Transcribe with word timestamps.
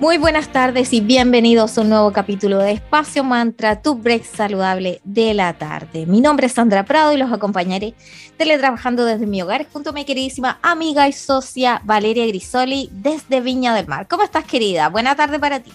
Muy 0.00 0.16
buenas 0.16 0.48
tardes 0.48 0.94
y 0.94 1.02
bienvenidos 1.02 1.76
a 1.76 1.82
un 1.82 1.90
nuevo 1.90 2.10
capítulo 2.10 2.56
de 2.56 2.72
Espacio 2.72 3.22
Mantra, 3.22 3.82
tu 3.82 3.96
break 3.96 4.24
saludable 4.24 5.02
de 5.04 5.34
la 5.34 5.52
tarde. 5.52 6.06
Mi 6.06 6.22
nombre 6.22 6.46
es 6.46 6.54
Sandra 6.54 6.86
Prado 6.86 7.12
y 7.12 7.18
los 7.18 7.30
acompañaré 7.30 7.92
teletrabajando 8.38 9.04
desde 9.04 9.26
mi 9.26 9.42
hogar 9.42 9.66
junto 9.70 9.90
a 9.90 9.92
mi 9.92 10.06
queridísima 10.06 10.58
amiga 10.62 11.06
y 11.06 11.12
socia 11.12 11.82
Valeria 11.84 12.26
Grisoli 12.26 12.88
desde 12.90 13.42
Viña 13.42 13.74
del 13.74 13.88
Mar. 13.88 14.08
¿Cómo 14.08 14.22
estás, 14.22 14.44
querida? 14.44 14.88
Buena 14.88 15.16
tarde 15.16 15.38
para 15.38 15.60
ti. 15.60 15.70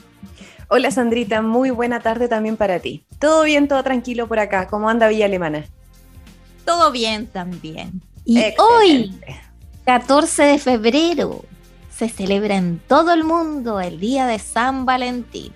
Hola, 0.70 0.90
Sandrita. 0.90 1.44
Muy 1.44 1.70
buena 1.70 2.00
tarde 2.00 2.28
también 2.28 2.58
para 2.58 2.80
ti. 2.80 3.06
Todo 3.20 3.44
bien, 3.44 3.68
todo 3.68 3.84
tranquilo 3.84 4.28
por 4.28 4.40
acá. 4.40 4.66
¿Cómo 4.68 4.90
anda 4.90 5.08
Villa 5.08 5.26
Alemana? 5.26 5.66
Todo 6.66 6.92
bien 6.92 7.28
también. 7.28 8.02
Y 8.26 8.42
hoy, 8.58 9.14
14 9.86 10.44
de 10.46 10.58
febrero, 10.58 11.46
se 11.98 12.10
celebra 12.10 12.56
en 12.56 12.80
todo 12.80 13.14
el 13.14 13.24
mundo 13.24 13.80
el 13.80 14.00
Día 14.00 14.28
de 14.28 14.38
San 14.38 14.86
Valentín. 14.86 15.54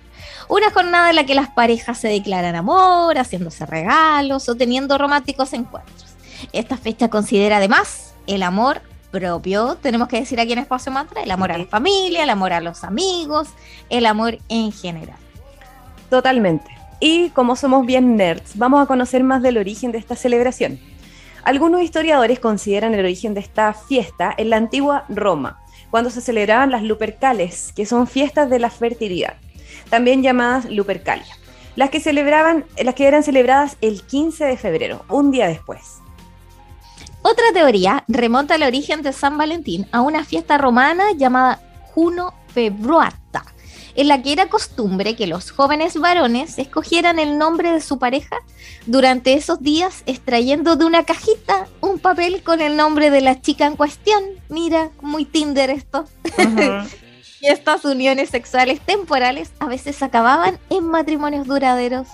Una 0.48 0.70
jornada 0.70 1.10
en 1.10 1.16
la 1.16 1.26
que 1.26 1.34
las 1.34 1.50
parejas 1.50 1.98
se 1.98 2.08
declaran 2.08 2.56
amor, 2.56 3.18
haciéndose 3.18 3.66
regalos 3.66 4.48
o 4.48 4.54
teniendo 4.54 4.96
románticos 4.96 5.52
encuentros. 5.52 6.14
Esta 6.52 6.78
fecha 6.78 7.08
considera 7.08 7.58
además 7.58 8.14
el 8.26 8.42
amor 8.42 8.80
propio, 9.10 9.76
tenemos 9.76 10.08
que 10.08 10.20
decir 10.20 10.40
aquí 10.40 10.52
en 10.52 10.60
Espacio 10.60 10.90
Mantra, 10.92 11.22
el 11.22 11.30
amor 11.30 11.52
a 11.52 11.58
la 11.58 11.66
familia, 11.66 12.22
el 12.22 12.30
amor 12.30 12.52
a 12.52 12.60
los 12.60 12.84
amigos, 12.84 13.48
el 13.90 14.06
amor 14.06 14.38
en 14.48 14.72
general. 14.72 15.18
Totalmente. 16.08 16.70
Y 17.00 17.30
como 17.30 17.54
somos 17.54 17.84
bien 17.84 18.16
nerds, 18.16 18.56
vamos 18.56 18.82
a 18.82 18.86
conocer 18.86 19.24
más 19.24 19.42
del 19.42 19.58
origen 19.58 19.92
de 19.92 19.98
esta 19.98 20.16
celebración. 20.16 20.80
Algunos 21.42 21.82
historiadores 21.82 22.38
consideran 22.38 22.94
el 22.94 23.00
origen 23.00 23.34
de 23.34 23.40
esta 23.40 23.72
fiesta 23.72 24.34
en 24.36 24.50
la 24.50 24.56
antigua 24.56 25.04
Roma, 25.08 25.59
cuando 25.90 26.10
se 26.10 26.20
celebraban 26.20 26.70
las 26.70 26.82
Lupercales, 26.82 27.72
que 27.74 27.86
son 27.86 28.06
fiestas 28.06 28.48
de 28.50 28.58
la 28.58 28.70
fertilidad, 28.70 29.36
también 29.88 30.22
llamadas 30.22 30.66
Lupercalia, 30.70 31.36
las 31.76 31.90
que, 31.90 32.00
celebraban, 32.00 32.64
las 32.82 32.94
que 32.94 33.06
eran 33.06 33.22
celebradas 33.22 33.76
el 33.80 34.02
15 34.02 34.44
de 34.44 34.56
febrero, 34.56 35.04
un 35.08 35.30
día 35.30 35.48
después. 35.48 35.98
Otra 37.22 37.44
teoría 37.52 38.04
remonta 38.08 38.54
al 38.54 38.62
origen 38.62 39.02
de 39.02 39.12
San 39.12 39.36
Valentín 39.36 39.86
a 39.92 40.00
una 40.00 40.24
fiesta 40.24 40.56
romana 40.56 41.12
llamada 41.16 41.60
Juno 41.94 42.32
Februata, 42.54 43.44
en 44.00 44.08
la 44.08 44.22
que 44.22 44.32
era 44.32 44.46
costumbre 44.46 45.14
que 45.14 45.26
los 45.26 45.50
jóvenes 45.50 46.00
varones 46.00 46.58
escogieran 46.58 47.18
el 47.18 47.36
nombre 47.36 47.70
de 47.70 47.82
su 47.82 47.98
pareja 47.98 48.38
durante 48.86 49.34
esos 49.34 49.60
días 49.60 50.04
extrayendo 50.06 50.76
de 50.76 50.86
una 50.86 51.04
cajita 51.04 51.68
un 51.82 51.98
papel 51.98 52.42
con 52.42 52.62
el 52.62 52.78
nombre 52.78 53.10
de 53.10 53.20
la 53.20 53.42
chica 53.42 53.66
en 53.66 53.76
cuestión. 53.76 54.24
Mira, 54.48 54.88
muy 55.02 55.26
Tinder 55.26 55.68
esto. 55.68 56.06
y 57.42 57.46
estas 57.46 57.84
uniones 57.84 58.30
sexuales 58.30 58.80
temporales 58.80 59.52
a 59.58 59.66
veces 59.66 60.02
acababan 60.02 60.58
en 60.70 60.84
matrimonios 60.84 61.46
duraderos. 61.46 62.08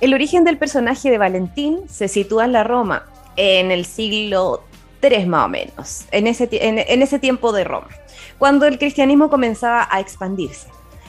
El 0.00 0.14
origen 0.14 0.42
del 0.42 0.58
personaje 0.58 1.12
de 1.12 1.18
Valentín 1.18 1.78
se 1.88 2.08
sitúa 2.08 2.44
en 2.44 2.50
la 2.50 2.64
Roma, 2.64 3.06
en 3.36 3.70
el 3.70 3.84
siglo 3.84 4.64
III 5.00 5.26
más 5.26 5.44
o 5.44 5.48
menos, 5.48 6.06
en 6.10 6.26
ese, 6.26 6.48
en 6.50 7.02
ese 7.02 7.20
tiempo 7.20 7.52
de 7.52 7.62
Roma, 7.62 7.86
cuando 8.36 8.66
el 8.66 8.80
cristianismo 8.80 9.30
comenzaba 9.30 9.86
a 9.92 10.00
expandirse. 10.00 10.66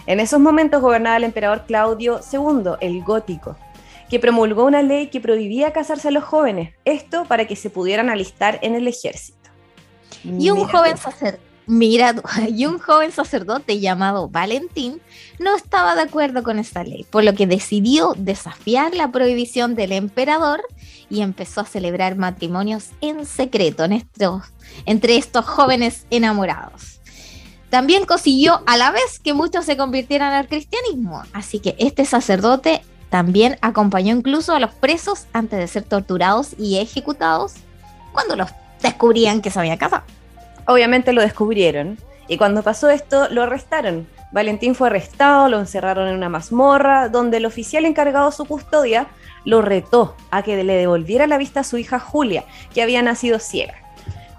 En 0.10 0.20
esos 0.20 0.40
momentos 0.40 0.82
gobernaba 0.82 1.18
el 1.18 1.24
emperador 1.24 1.66
Claudio 1.68 2.20
II, 2.34 2.72
el 2.82 3.04
gótico, 3.04 3.56
que 4.10 4.20
promulgó 4.20 4.66
una 4.66 4.82
ley 4.82 5.10
que 5.12 5.22
prohibía 5.22 5.72
casarse 5.72 6.08
a 6.08 6.12
los 6.12 6.24
jóvenes, 6.24 6.74
esto 6.84 7.26
para 7.26 7.46
que 7.46 7.56
se 7.56 7.70
pudieran 7.70 8.10
alistar 8.10 8.58
en 8.64 8.74
el 8.74 8.88
ejército. 8.88 9.52
Y 10.24 10.50
un 10.50 10.68
joven 10.68 10.98
sacerdote. 10.98 11.44
Mira, 11.68 12.16
y 12.50 12.66
un 12.66 12.80
joven 12.80 13.12
sacerdote 13.12 13.80
llamado 13.80 14.28
Valentín 14.30 15.00
no 15.38 15.56
estaba 15.56 15.94
de 15.94 16.02
acuerdo 16.02 16.42
con 16.42 16.58
esta 16.58 16.84
ley, 16.84 17.06
por 17.08 17.24
lo 17.24 17.36
que 17.36 17.46
decidió 17.46 18.16
desafiar 18.18 18.96
la 18.96 19.12
prohibición 19.12 19.76
del 19.76 19.92
emperador 19.92 20.64
y 21.12 21.22
empezó 21.22 21.62
a 21.62 21.66
celebrar 21.66 22.16
matrimonios 22.16 22.90
en 23.02 23.28
secreto 23.28 23.86
entre 24.88 25.18
estos 25.18 25.46
jóvenes 25.46 26.08
enamorados. 26.10 26.99
También 27.70 28.06
consiguió 28.06 28.62
a 28.66 28.78
la 28.78 28.92
vez 28.92 29.20
que 29.24 29.34
muchos 29.34 29.66
se 29.66 29.78
convirtieran 29.78 30.34
al 30.34 30.48
cristianismo. 30.48 31.24
Así 31.34 31.60
que 31.60 31.76
este 31.78 32.06
sacerdote 32.06 32.82
también 33.10 33.58
acompañó 33.62 34.16
incluso 34.16 34.54
a 34.54 34.60
los 34.60 34.72
presos 34.74 35.28
antes 35.34 35.60
de 35.60 35.68
ser 35.68 35.84
torturados 35.84 36.56
y 36.58 36.78
ejecutados 36.78 37.54
cuando 38.12 38.36
los 38.36 38.50
descubrían 38.82 39.42
que 39.42 39.52
se 39.52 39.60
había 39.60 39.78
casado. 39.78 40.04
Obviamente 40.66 41.14
lo 41.14 41.22
descubrieron 41.22 41.98
y 42.28 42.38
cuando 42.38 42.64
pasó 42.64 42.90
esto 42.90 43.28
lo 43.30 43.44
arrestaron. 43.44 44.08
Valentín 44.32 44.76
fue 44.76 44.88
arrestado, 44.88 45.50
lo 45.50 45.60
encerraron 45.60 46.08
en 46.08 46.16
una 46.16 46.30
mazmorra 46.30 47.10
donde 47.10 47.38
el 47.38 47.48
oficial 47.48 47.86
encargado 47.86 48.30
de 48.30 48.36
su 48.36 48.46
custodia 48.46 49.08
lo 49.46 49.62
retó 49.62 50.16
a 50.30 50.44
que 50.44 50.64
le 50.64 50.76
devolviera 50.76 51.26
la 51.26 51.40
vista 51.40 51.62
a 51.62 51.64
su 51.64 51.78
hija 51.78 52.00
Julia, 52.00 52.46
que 52.74 52.84
había 52.84 53.02
nacido 53.02 53.40
ciega. 53.40 53.74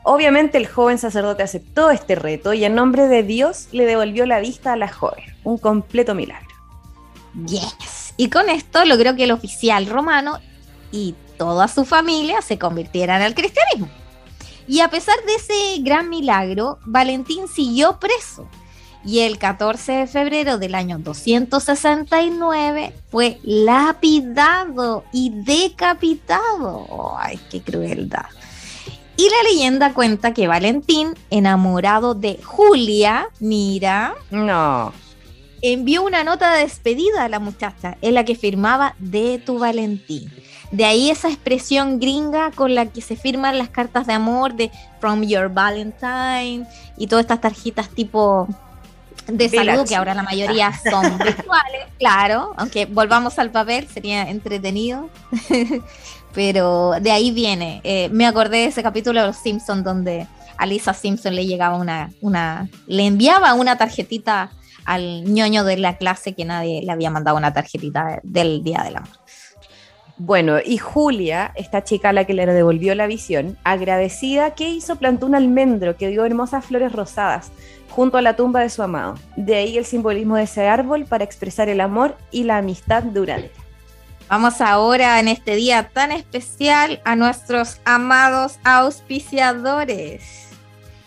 Obviamente 0.02 0.58
el 0.58 0.66
joven 0.66 0.98
sacerdote 0.98 1.42
aceptó 1.42 1.90
este 1.90 2.14
reto 2.14 2.52
y 2.54 2.64
en 2.64 2.74
nombre 2.74 3.06
de 3.06 3.22
Dios 3.22 3.68
le 3.72 3.84
devolvió 3.84 4.26
la 4.26 4.40
vista 4.40 4.72
a 4.72 4.76
la 4.76 4.88
joven. 4.88 5.24
Un 5.44 5.58
completo 5.58 6.14
milagro. 6.14 6.48
Yes. 7.46 8.14
Y 8.16 8.30
con 8.30 8.48
esto 8.48 8.84
logró 8.84 9.14
que 9.14 9.24
el 9.24 9.32
oficial 9.32 9.86
romano 9.86 10.38
y 10.90 11.14
toda 11.38 11.68
su 11.68 11.84
familia 11.84 12.42
se 12.42 12.58
convirtieran 12.58 13.22
al 13.22 13.34
cristianismo. 13.34 13.88
Y 14.66 14.80
a 14.80 14.88
pesar 14.88 15.16
de 15.26 15.34
ese 15.34 15.82
gran 15.82 16.08
milagro, 16.08 16.78
Valentín 16.84 17.48
siguió 17.48 17.98
preso. 17.98 18.48
Y 19.04 19.20
el 19.20 19.38
14 19.38 19.92
de 19.92 20.06
febrero 20.06 20.58
del 20.58 20.74
año 20.74 20.98
269 20.98 22.92
fue 23.10 23.38
lapidado 23.42 25.04
y 25.12 25.30
decapitado. 25.30 27.16
¡Ay, 27.18 27.40
qué 27.50 27.62
crueldad! 27.62 28.26
Y 29.16 29.24
la 29.24 29.50
leyenda 29.50 29.92
cuenta 29.92 30.32
que 30.32 30.48
Valentín, 30.48 31.14
enamorado 31.30 32.14
de 32.14 32.40
Julia, 32.42 33.28
mira, 33.38 34.14
no, 34.30 34.92
envió 35.62 36.02
una 36.02 36.24
nota 36.24 36.54
de 36.54 36.62
despedida 36.62 37.24
a 37.24 37.28
la 37.28 37.38
muchacha 37.38 37.98
en 38.00 38.14
la 38.14 38.24
que 38.24 38.34
firmaba 38.34 38.94
de 38.98 39.38
tu 39.44 39.58
Valentín. 39.58 40.30
De 40.70 40.84
ahí 40.84 41.10
esa 41.10 41.28
expresión 41.28 41.98
gringa 41.98 42.52
con 42.52 42.74
la 42.74 42.86
que 42.86 43.00
se 43.00 43.16
firman 43.16 43.58
las 43.58 43.68
cartas 43.70 44.06
de 44.06 44.12
amor 44.12 44.54
de 44.54 44.70
From 45.00 45.22
Your 45.22 45.52
Valentine 45.52 46.66
y 46.96 47.06
todas 47.08 47.24
estas 47.24 47.40
tarjetas 47.40 47.88
tipo 47.90 48.48
de 49.26 49.48
salud, 49.48 49.86
que 49.86 49.96
ahora 49.96 50.14
la 50.14 50.22
mayoría 50.22 50.72
son 50.72 51.18
virtuales, 51.18 51.86
claro, 51.98 52.54
aunque 52.56 52.86
volvamos 52.86 53.38
al 53.38 53.50
papel, 53.50 53.88
sería 53.88 54.28
entretenido. 54.30 55.08
Pero 56.34 56.92
de 57.00 57.10
ahí 57.10 57.30
viene. 57.30 57.80
Eh, 57.84 58.08
me 58.12 58.26
acordé 58.26 58.58
de 58.58 58.64
ese 58.66 58.82
capítulo 58.82 59.20
de 59.20 59.26
Los 59.26 59.36
Simpsons 59.36 59.84
donde 59.84 60.26
a 60.56 60.66
Lisa 60.66 60.94
Simpson 60.94 61.34
le 61.34 61.46
llegaba 61.46 61.76
una, 61.76 62.10
una, 62.20 62.68
le 62.86 63.06
enviaba 63.06 63.54
una 63.54 63.76
tarjetita 63.76 64.50
al 64.84 65.24
ñoño 65.24 65.64
de 65.64 65.78
la 65.78 65.96
clase 65.96 66.34
que 66.34 66.44
nadie 66.44 66.82
le 66.82 66.92
había 66.92 67.10
mandado 67.10 67.36
una 67.36 67.52
tarjetita 67.52 68.20
del 68.22 68.62
Día 68.62 68.82
del 68.84 68.96
Amor. 68.96 69.20
Bueno, 70.22 70.58
y 70.62 70.76
Julia, 70.76 71.50
esta 71.54 71.82
chica 71.82 72.10
a 72.10 72.12
la 72.12 72.26
que 72.26 72.34
le 72.34 72.44
devolvió 72.44 72.94
la 72.94 73.06
visión, 73.06 73.56
agradecida, 73.64 74.50
¿qué 74.50 74.68
hizo? 74.68 74.96
Plantó 74.96 75.24
un 75.24 75.34
almendro 75.34 75.96
que 75.96 76.08
dio 76.08 76.26
hermosas 76.26 76.62
flores 76.62 76.92
rosadas 76.92 77.52
junto 77.88 78.18
a 78.18 78.22
la 78.22 78.36
tumba 78.36 78.60
de 78.60 78.68
su 78.68 78.82
amado. 78.82 79.14
De 79.36 79.56
ahí 79.56 79.78
el 79.78 79.86
simbolismo 79.86 80.36
de 80.36 80.42
ese 80.42 80.68
árbol 80.68 81.06
para 81.06 81.24
expresar 81.24 81.70
el 81.70 81.80
amor 81.80 82.18
y 82.30 82.44
la 82.44 82.58
amistad 82.58 83.02
durante. 83.02 83.50
Vamos 84.30 84.60
ahora 84.60 85.18
en 85.18 85.26
este 85.26 85.56
día 85.56 85.88
tan 85.92 86.12
especial 86.12 87.02
a 87.04 87.16
nuestros 87.16 87.80
amados 87.84 88.60
auspiciadores 88.62 90.49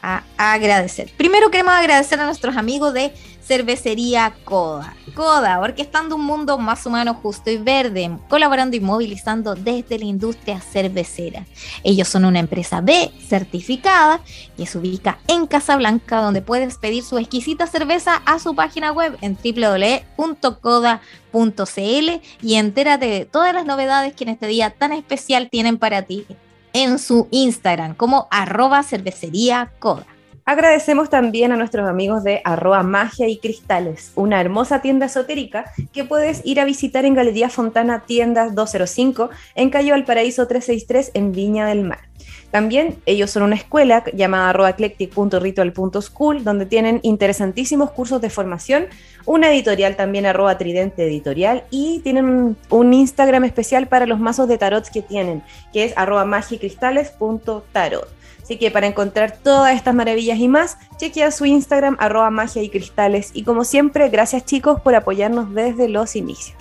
a 0.03 0.23
agradecer. 0.38 1.11
Primero 1.17 1.50
queremos 1.50 1.73
agradecer 1.73 2.19
a 2.19 2.25
nuestros 2.25 2.55
amigos 2.57 2.94
de 2.94 3.13
Cervecería 3.45 4.33
Coda. 4.45 4.95
Coda, 5.15 5.59
orquestando 5.59 6.15
un 6.15 6.25
mundo 6.25 6.57
más 6.57 6.85
humano, 6.85 7.13
justo 7.13 7.51
y 7.51 7.57
verde, 7.57 8.17
colaborando 8.29 8.75
y 8.77 8.79
movilizando 8.79 9.55
desde 9.55 10.00
la 10.00 10.05
industria 10.05 10.61
cervecera. 10.61 11.45
Ellos 11.83 12.07
son 12.07 12.25
una 12.25 12.39
empresa 12.39 12.79
B 12.81 13.11
certificada 13.27 14.21
que 14.55 14.65
se 14.65 14.77
ubica 14.77 15.19
en 15.27 15.45
Casablanca, 15.45 16.21
donde 16.21 16.41
puedes 16.41 16.77
pedir 16.77 17.03
su 17.03 17.17
exquisita 17.17 17.67
cerveza 17.67 18.21
a 18.25 18.39
su 18.39 18.55
página 18.55 18.91
web 18.91 19.17
en 19.21 19.38
www.coda.cl 19.38 20.11
y 22.41 22.55
entérate 22.55 23.05
de 23.05 23.25
todas 23.25 23.53
las 23.53 23.65
novedades 23.65 24.13
que 24.13 24.23
en 24.23 24.29
este 24.29 24.47
día 24.47 24.69
tan 24.69 24.94
especial 24.94 25.50
tienen 25.50 25.77
para 25.77 26.03
ti 26.03 26.25
en 26.74 27.00
su 27.00 27.28
Instagram 27.31 27.96
como 27.96 28.28
arroba 28.31 28.84
cervecería. 28.84 29.72
Agradecemos 30.46 31.10
también 31.10 31.54
a 31.54 31.56
nuestros 31.56 31.88
amigos 31.88 32.24
de 32.25 32.42
arroba 32.44 32.84
magia 32.84 33.30
y 33.30 33.38
cristales, 33.38 34.12
una 34.16 34.42
hermosa 34.42 34.81
tienda 34.81 35.06
esotérica 35.06 35.72
que 35.94 36.04
puedes 36.04 36.42
ir 36.44 36.60
a 36.60 36.66
visitar 36.66 37.06
en 37.06 37.14
Galería 37.14 37.50
Fontana 37.50 38.04
Tiendas 38.06 38.54
205 38.54 39.30
en 39.56 39.70
Calle 39.70 39.92
Valparaíso 39.92 40.46
363 40.46 41.12
en 41.14 41.31
Viña 41.31 41.66
del 41.68 41.84
Mar. 41.84 42.00
También 42.52 42.98
ellos 43.06 43.31
son 43.31 43.44
una 43.44 43.56
escuela 43.56 44.04
llamada 44.14 44.70
eclectic.ritual.school, 44.70 46.44
donde 46.44 46.66
tienen 46.66 47.00
interesantísimos 47.02 47.92
cursos 47.92 48.22
de 48.22 48.30
formación, 48.30 48.86
una 49.25 49.52
editorial 49.52 49.96
también 49.96 50.25
arroba 50.25 50.58
tridente 50.58 51.06
editorial 51.06 51.64
y 51.70 52.00
tienen 52.00 52.58
un, 52.70 52.94
Instagram 52.94 53.44
especial 53.46 53.88
para 53.88 54.06
los 54.06 54.20
mazos 54.20 54.48
de 54.48 54.58
tarot 54.58 54.88
que 54.90 55.02
tienen, 55.02 55.44
que 55.72 55.86
es 55.86 55.94
arroba 55.98 56.25
magicristales.tarot. 56.25 58.08
Así 58.42 58.58
que 58.58 58.72
para 58.72 58.88
encontrar 58.88 59.38
todas 59.38 59.74
estas 59.74 59.96
maravillas 59.96 60.38
y 60.38 60.50
más, 60.50 60.78
chequea 60.98 61.31
su 61.31 61.46
Instagram 61.46 61.96
arroba 62.00 62.30
magia 62.30 62.62
y 62.62 62.70
cristales. 62.70 63.31
Y 63.34 63.44
como 63.44 63.64
siempre, 63.64 64.10
gracias 64.10 64.46
chicos 64.46 64.81
por 64.81 64.96
apoyarnos 64.96 65.54
desde 65.54 65.88
los 65.88 66.18
inicios. 66.18 66.58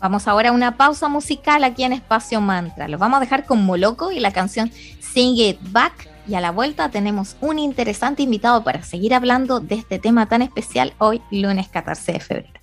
Vamos 0.00 0.28
ahora 0.28 0.50
a 0.50 0.52
una 0.52 0.76
pausa 0.76 1.08
musical 1.08 1.64
aquí 1.64 1.82
en 1.82 1.92
Espacio 1.92 2.40
Mantra. 2.40 2.86
Los 2.86 3.00
vamos 3.00 3.16
a 3.16 3.20
dejar 3.20 3.46
con 3.46 3.64
Moloco 3.64 4.12
y 4.12 4.20
la 4.20 4.32
canción 4.32 4.70
Sing 5.00 5.36
It 5.36 5.58
Back. 5.72 6.07
Y 6.28 6.34
a 6.34 6.42
la 6.42 6.50
vuelta 6.50 6.90
tenemos 6.90 7.36
un 7.40 7.58
interesante 7.58 8.22
invitado 8.22 8.62
para 8.62 8.82
seguir 8.82 9.14
hablando 9.14 9.60
de 9.60 9.76
este 9.76 9.98
tema 9.98 10.26
tan 10.26 10.42
especial 10.42 10.92
hoy, 10.98 11.22
lunes 11.30 11.68
14 11.68 12.12
de 12.12 12.20
febrero. 12.20 12.57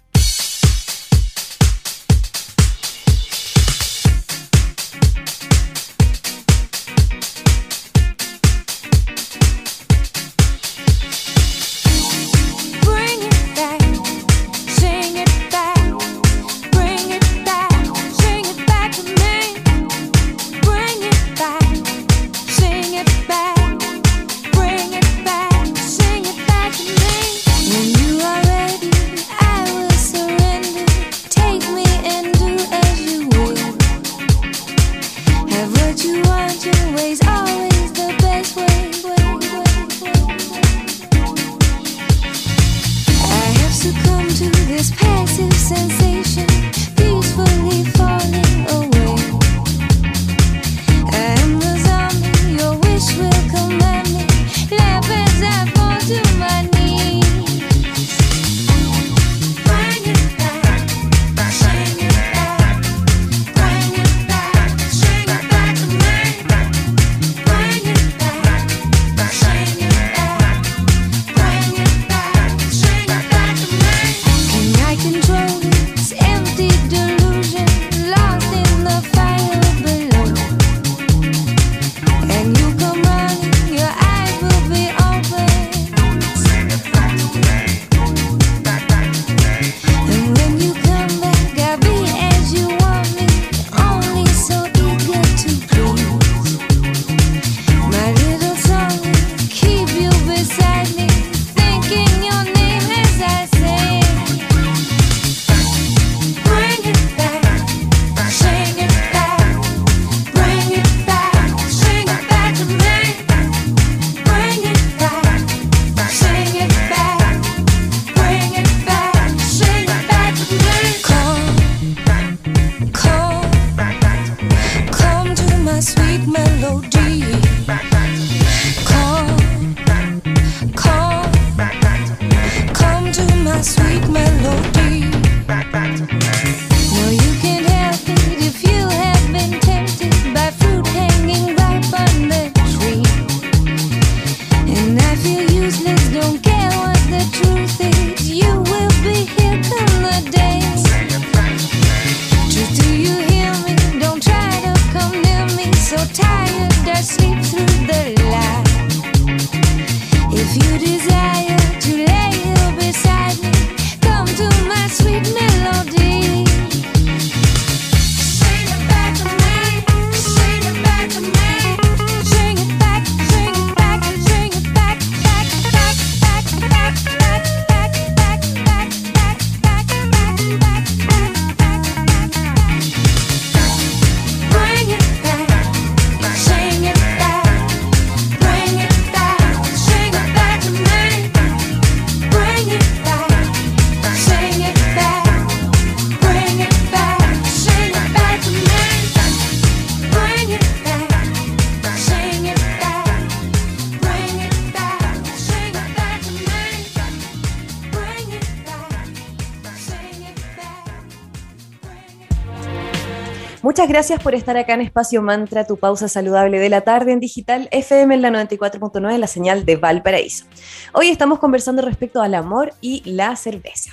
Muchas 213.85 213.93
gracias 213.93 214.23
por 214.23 214.33
estar 214.33 214.57
acá 214.57 214.73
en 214.73 214.81
Espacio 214.81 215.21
Mantra, 215.21 215.67
tu 215.67 215.77
pausa 215.77 216.07
saludable 216.07 216.57
de 216.57 216.69
la 216.69 216.81
tarde 216.81 217.11
en 217.11 217.19
digital 217.19 217.67
FM 217.69 218.15
en 218.15 218.23
la 218.23 218.31
94.9, 218.31 219.15
la 219.19 219.27
señal 219.27 219.63
de 219.63 219.75
Valparaíso. 219.75 220.45
Hoy 220.91 221.09
estamos 221.09 221.37
conversando 221.37 221.83
respecto 221.83 222.23
al 222.23 222.33
amor 222.33 222.73
y 222.81 223.03
la 223.05 223.35
cerveza. 223.35 223.91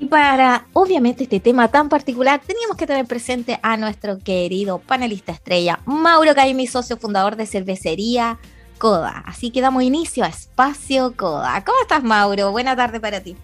Y 0.00 0.06
para, 0.06 0.66
obviamente, 0.72 1.22
este 1.22 1.38
tema 1.38 1.68
tan 1.68 1.88
particular, 1.88 2.40
teníamos 2.44 2.76
que 2.76 2.88
tener 2.88 3.06
presente 3.06 3.60
a 3.62 3.76
nuestro 3.76 4.18
querido 4.18 4.80
panelista 4.80 5.30
estrella, 5.30 5.78
Mauro 5.84 6.34
Caimi, 6.34 6.66
socio 6.66 6.96
fundador 6.96 7.36
de 7.36 7.46
cervecería 7.46 8.40
Coda. 8.78 9.22
Así 9.26 9.52
que 9.52 9.60
damos 9.60 9.84
inicio 9.84 10.24
a 10.24 10.26
Espacio 10.26 11.14
Coda. 11.16 11.62
¿Cómo 11.64 11.78
estás, 11.82 12.02
Mauro? 12.02 12.50
Buena 12.50 12.74
tarde 12.74 12.98
para 12.98 13.20
ti. 13.20 13.36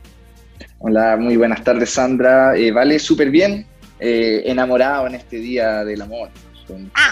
Hola, 0.80 1.16
muy 1.16 1.36
buenas 1.36 1.62
tardes, 1.62 1.90
Sandra. 1.90 2.56
Eh, 2.56 2.72
vale, 2.72 2.98
súper 2.98 3.30
bien. 3.30 3.68
Eh, 4.00 4.42
enamorado 4.46 5.06
en 5.06 5.16
este 5.16 5.36
día 5.36 5.84
del 5.84 6.00
amor. 6.00 6.30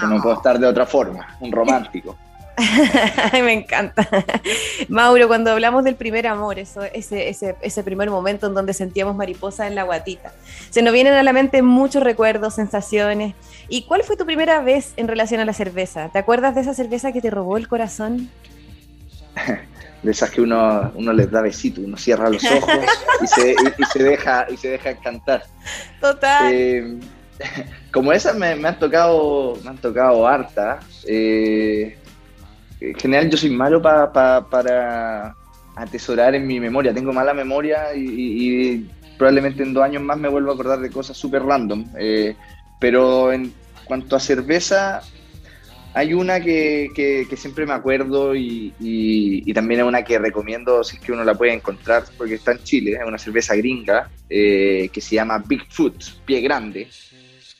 no 0.08 0.22
puedo 0.22 0.36
estar 0.36 0.58
de 0.58 0.66
otra 0.66 0.86
forma, 0.86 1.36
un 1.40 1.52
romántico. 1.52 2.16
Me 3.32 3.52
encanta. 3.52 4.08
Mauro, 4.88 5.28
cuando 5.28 5.52
hablamos 5.52 5.84
del 5.84 5.94
primer 5.94 6.26
amor, 6.26 6.58
eso, 6.58 6.82
ese, 6.82 7.28
ese, 7.28 7.56
ese, 7.60 7.82
primer 7.84 8.10
momento 8.10 8.46
en 8.46 8.54
donde 8.54 8.72
sentíamos 8.72 9.14
mariposa 9.14 9.66
en 9.66 9.74
la 9.74 9.84
guatita, 9.84 10.32
se 10.70 10.82
nos 10.82 10.92
vienen 10.92 11.12
a 11.12 11.22
la 11.22 11.32
mente 11.32 11.62
muchos 11.62 12.02
recuerdos, 12.02 12.54
sensaciones. 12.54 13.34
¿Y 13.68 13.82
cuál 13.82 14.02
fue 14.02 14.16
tu 14.16 14.26
primera 14.26 14.60
vez 14.60 14.92
en 14.96 15.08
relación 15.08 15.40
a 15.40 15.44
la 15.44 15.52
cerveza? 15.52 16.08
¿Te 16.08 16.18
acuerdas 16.18 16.54
de 16.54 16.62
esa 16.62 16.74
cerveza 16.74 17.12
que 17.12 17.20
te 17.20 17.30
robó 17.30 17.58
el 17.58 17.68
corazón? 17.68 18.30
de 20.02 20.10
esas 20.10 20.30
que 20.30 20.40
uno, 20.40 20.92
uno 20.94 21.12
les 21.12 21.30
da 21.30 21.42
besito, 21.42 21.80
uno 21.80 21.96
cierra 21.96 22.30
los 22.30 22.44
ojos 22.50 22.78
y 23.22 23.26
se, 23.26 23.52
y, 23.52 23.84
se 23.92 24.02
deja 24.02 24.46
y 24.50 24.56
se 24.56 24.68
deja 24.70 24.94
cantar. 24.96 25.44
Total. 26.00 26.52
Eh, 26.52 26.98
como 27.92 28.12
esas 28.12 28.36
me, 28.36 28.48
han 28.52 28.78
tocado, 28.78 29.58
me 29.62 29.70
han 29.70 29.78
tocado 29.78 30.26
harta. 30.26 30.80
Eh, 31.06 31.98
en 32.80 32.94
general 32.94 33.30
yo 33.30 33.36
soy 33.36 33.50
malo 33.50 33.82
para 33.82 35.34
atesorar 35.78 36.34
en 36.34 36.46
mi 36.46 36.60
memoria. 36.60 36.92
Tengo 36.92 37.12
mala 37.12 37.32
memoria 37.32 37.94
y, 37.94 38.88
probablemente 39.16 39.62
en 39.62 39.74
dos 39.74 39.82
años 39.82 40.02
más 40.02 40.16
me 40.16 40.28
vuelvo 40.28 40.50
a 40.50 40.54
acordar 40.54 40.80
de 40.80 40.90
cosas 40.90 41.16
súper 41.16 41.42
random. 41.42 41.86
Eh, 41.98 42.36
pero 42.80 43.32
en 43.32 43.52
cuanto 43.84 44.16
a 44.16 44.20
cerveza, 44.20 45.00
hay 45.94 46.14
una 46.14 46.40
que, 46.40 47.26
siempre 47.36 47.66
me 47.66 47.72
acuerdo 47.72 48.34
y, 48.34 49.52
también 49.54 49.80
es 49.80 49.86
una 49.86 50.04
que 50.04 50.18
recomiendo 50.18 50.84
si 50.84 50.96
es 50.96 51.02
que 51.02 51.12
uno 51.12 51.24
la 51.24 51.34
puede 51.34 51.52
encontrar, 51.52 52.04
porque 52.16 52.34
está 52.34 52.52
en 52.52 52.62
Chile, 52.62 52.92
es 52.92 53.06
una 53.06 53.18
cerveza 53.18 53.56
gringa 53.56 54.08
eh, 54.28 54.90
que 54.92 55.00
se 55.00 55.16
llama 55.16 55.42
Bigfoot, 55.44 56.24
Pie 56.24 56.40
Grande, 56.40 56.88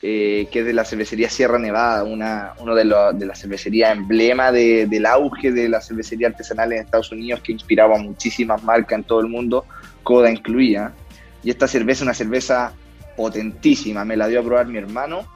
eh, 0.01 0.47
que 0.53 0.61
es 0.61 0.67
de 0.67 0.73
la 0.73 0.85
cervecería 0.85 1.29
Sierra 1.29 1.59
Nevada, 1.59 2.05
una 2.05 2.53
uno 2.61 2.75
de, 2.75 2.85
de 2.85 3.27
la 3.27 3.35
cervecería 3.35 3.91
emblema 3.91 4.53
del 4.53 5.07
auge 5.07 5.51
de 5.51 5.69
la 5.69 5.81
cervecería 5.81 6.29
artesanal 6.29 6.73
en 6.73 6.81
Estados 6.85 7.11
Unidos, 7.11 7.41
que 7.41 7.53
inspiraba 7.53 7.97
a 7.97 7.99
muchísimas 7.99 8.63
marcas 8.63 9.01
en 9.01 9.05
todo 9.05 9.21
el 9.21 9.27
mundo, 9.27 9.65
Coda 10.05 10.31
incluida. 10.31 10.95
Y 11.43 11.51
esta 11.51 11.67
cerveza 11.67 11.99
es 11.99 12.03
una 12.03 12.15
cerveza 12.15 12.73
potentísima, 13.17 14.05
me 14.05 14.17
la 14.17 14.29
dio 14.29 14.41
a 14.41 14.45
probar 14.45 14.69
mi 14.69 14.79
hermano, 14.79 15.27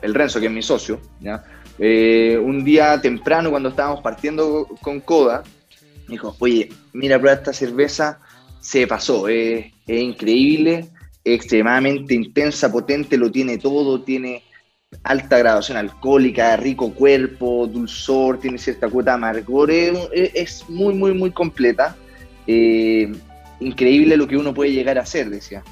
el 0.00 0.14
Renzo, 0.14 0.38
que 0.38 0.46
es 0.46 0.52
mi 0.52 0.62
socio, 0.62 1.00
¿ya? 1.20 1.42
Eh, 1.84 2.38
un 2.38 2.62
día 2.62 3.00
temprano, 3.00 3.50
cuando 3.50 3.70
estábamos 3.70 4.02
partiendo 4.02 4.68
con 4.80 5.00
Coda, 5.00 5.42
me 6.06 6.12
dijo, 6.12 6.36
oye, 6.38 6.68
mira, 6.92 7.18
prueba 7.18 7.36
esta 7.36 7.52
cerveza, 7.52 8.20
se 8.60 8.86
pasó, 8.86 9.26
es 9.26 9.72
increíble, 9.88 10.86
extremadamente 11.24 12.14
intensa, 12.14 12.70
potente, 12.70 13.16
lo 13.16 13.32
tiene 13.32 13.58
todo, 13.58 14.00
tiene 14.00 14.44
alta 15.02 15.38
graduación 15.38 15.76
alcohólica, 15.76 16.56
rico 16.56 16.94
cuerpo, 16.94 17.66
dulzor, 17.66 18.38
tiene 18.38 18.58
cierta 18.58 18.88
cuota 18.88 19.14
amargor, 19.14 19.72
es, 19.72 20.64
muy, 20.68 20.94
muy, 20.94 21.12
muy 21.14 21.32
completa. 21.32 21.96
Eh, 22.46 23.10
increíble 23.58 24.16
lo 24.16 24.28
que 24.28 24.36
uno 24.36 24.54
puede 24.54 24.70
llegar 24.70 24.98
a 24.98 25.02
hacer, 25.02 25.30
decía. 25.30 25.64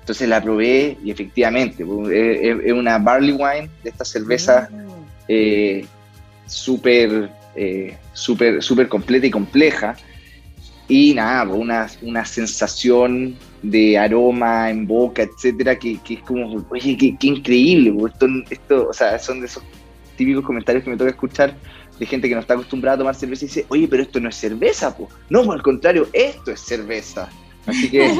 Entonces 0.00 0.30
la 0.30 0.42
probé 0.42 0.96
y 1.04 1.10
efectivamente, 1.10 1.84
es, 2.10 2.72
una 2.72 2.96
barley 2.96 3.32
wine 3.32 3.68
de 3.82 3.90
esta 3.90 4.06
cerveza 4.06 4.70
mm 4.72 4.97
eh, 5.28 5.84
súper 6.46 7.30
eh, 7.54 7.96
super, 8.12 8.62
super 8.62 8.88
completa 8.88 9.26
y 9.26 9.30
compleja. 9.30 9.96
Y 10.86 11.12
nada, 11.14 11.44
pues, 11.44 11.60
una, 11.60 11.86
una 12.02 12.24
sensación 12.24 13.36
de 13.62 13.98
aroma 13.98 14.70
en 14.70 14.86
boca, 14.86 15.22
etcétera, 15.22 15.76
que, 15.76 15.98
que 15.98 16.14
es 16.14 16.20
como, 16.20 16.64
oye, 16.70 16.96
qué, 16.96 17.26
increíble. 17.26 17.92
Pues, 17.92 18.12
esto, 18.12 18.26
esto, 18.48 18.88
o 18.88 18.92
sea, 18.92 19.18
son 19.18 19.40
de 19.40 19.46
esos 19.46 19.62
típicos 20.16 20.44
comentarios 20.44 20.84
que 20.84 20.90
me 20.90 20.96
toca 20.96 21.10
escuchar 21.10 21.54
de 21.98 22.06
gente 22.06 22.28
que 22.28 22.34
no 22.34 22.40
está 22.40 22.54
acostumbrada 22.54 22.94
a 22.94 22.98
tomar 22.98 23.14
cerveza 23.16 23.44
y 23.44 23.48
dice, 23.48 23.66
oye, 23.68 23.88
pero 23.88 24.04
esto 24.04 24.20
no 24.20 24.28
es 24.28 24.36
cerveza, 24.36 24.96
pues. 24.96 25.10
No, 25.28 25.44
pues, 25.44 25.56
al 25.56 25.62
contrario, 25.62 26.08
esto 26.12 26.52
es 26.52 26.60
cerveza. 26.60 27.28
Así 27.68 27.90
que 27.90 28.10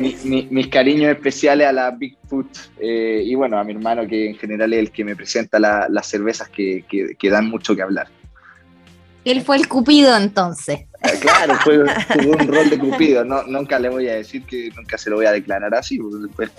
mis 0.50 0.68
cariños 0.68 1.10
especiales 1.10 1.66
a 1.66 1.72
la 1.72 1.90
Bigfoot 1.90 2.46
eh, 2.80 3.22
y 3.24 3.34
bueno, 3.34 3.58
a 3.58 3.64
mi 3.64 3.72
hermano 3.72 4.06
que 4.06 4.30
en 4.30 4.36
general 4.36 4.72
es 4.72 4.78
el 4.80 4.90
que 4.90 5.04
me 5.04 5.14
presenta 5.14 5.58
las 5.58 6.06
cervezas 6.06 6.48
que, 6.48 6.84
dan 7.22 7.48
mucho 7.48 7.76
que 7.76 7.82
hablar. 7.82 8.08
Él 9.24 9.42
fue 9.42 9.56
el 9.56 9.68
cupido 9.68 10.16
entonces. 10.16 10.80
Ah, 11.02 11.10
claro, 11.20 11.54
fue, 11.62 11.78
un 11.78 12.48
rol 12.48 12.70
de 12.70 12.78
cupido. 12.78 13.24
No, 13.24 13.42
nunca 13.44 13.78
le 13.78 13.88
voy 13.88 14.08
a 14.08 14.16
decir 14.16 14.44
que 14.44 14.70
nunca 14.76 14.98
se 14.98 15.10
lo 15.10 15.16
voy 15.16 15.26
a 15.26 15.32
declarar 15.32 15.74
así, 15.74 15.98
porque 15.98 16.16
después 16.26 16.50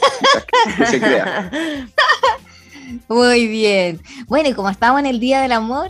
que 0.78 0.86
se 0.86 1.00
crea. 1.00 1.52
Muy 3.08 3.48
bien. 3.48 4.00
Bueno, 4.28 4.50
y 4.50 4.54
como 4.54 4.70
estamos 4.70 5.00
en 5.00 5.08
el 5.08 5.20
Día 5.20 5.42
del 5.42 5.52
Amor, 5.52 5.90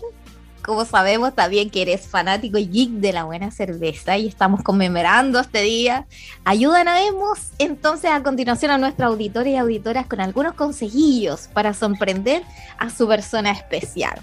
como 0.66 0.84
sabemos 0.84 1.36
también 1.36 1.70
que 1.70 1.84
eres 1.84 2.08
fanático 2.08 2.58
y 2.58 2.68
geek 2.68 2.90
de 2.90 3.14
la 3.14 3.24
buena 3.24 3.52
cerveza 3.52 4.18
y 4.18 4.28
estamos 4.28 4.64
conmemorando 4.64 5.40
este 5.40 5.62
día, 5.62 6.08
ayúdanos 6.44 7.52
entonces 7.60 8.10
a 8.10 8.24
continuación 8.24 8.72
a 8.72 8.78
nuestros 8.78 9.08
auditores 9.08 9.54
y 9.54 9.58
auditoras 9.58 10.08
con 10.08 10.22
algunos 10.22 10.54
consejillos 10.54 11.48
para 11.54 11.74
sorprender 11.74 12.44
a 12.78 12.90
su 12.90 13.08
persona 13.08 13.52
especial. 13.52 14.20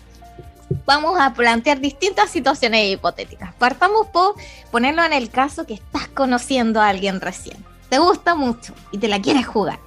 Vamos 0.84 1.20
a 1.20 1.32
plantear 1.34 1.80
distintas 1.80 2.30
situaciones 2.30 2.92
hipotéticas. 2.92 3.54
Partamos 3.54 4.08
por 4.08 4.34
ponerlo 4.70 5.04
en 5.04 5.12
el 5.12 5.30
caso 5.30 5.66
que 5.66 5.74
estás 5.74 6.08
conociendo 6.08 6.80
a 6.80 6.88
alguien 6.88 7.20
recién. 7.20 7.58
Te 7.88 7.98
gusta 7.98 8.34
mucho 8.34 8.74
y 8.90 8.98
te 8.98 9.08
la 9.08 9.20
quieres 9.20 9.46
jugar 9.46 9.78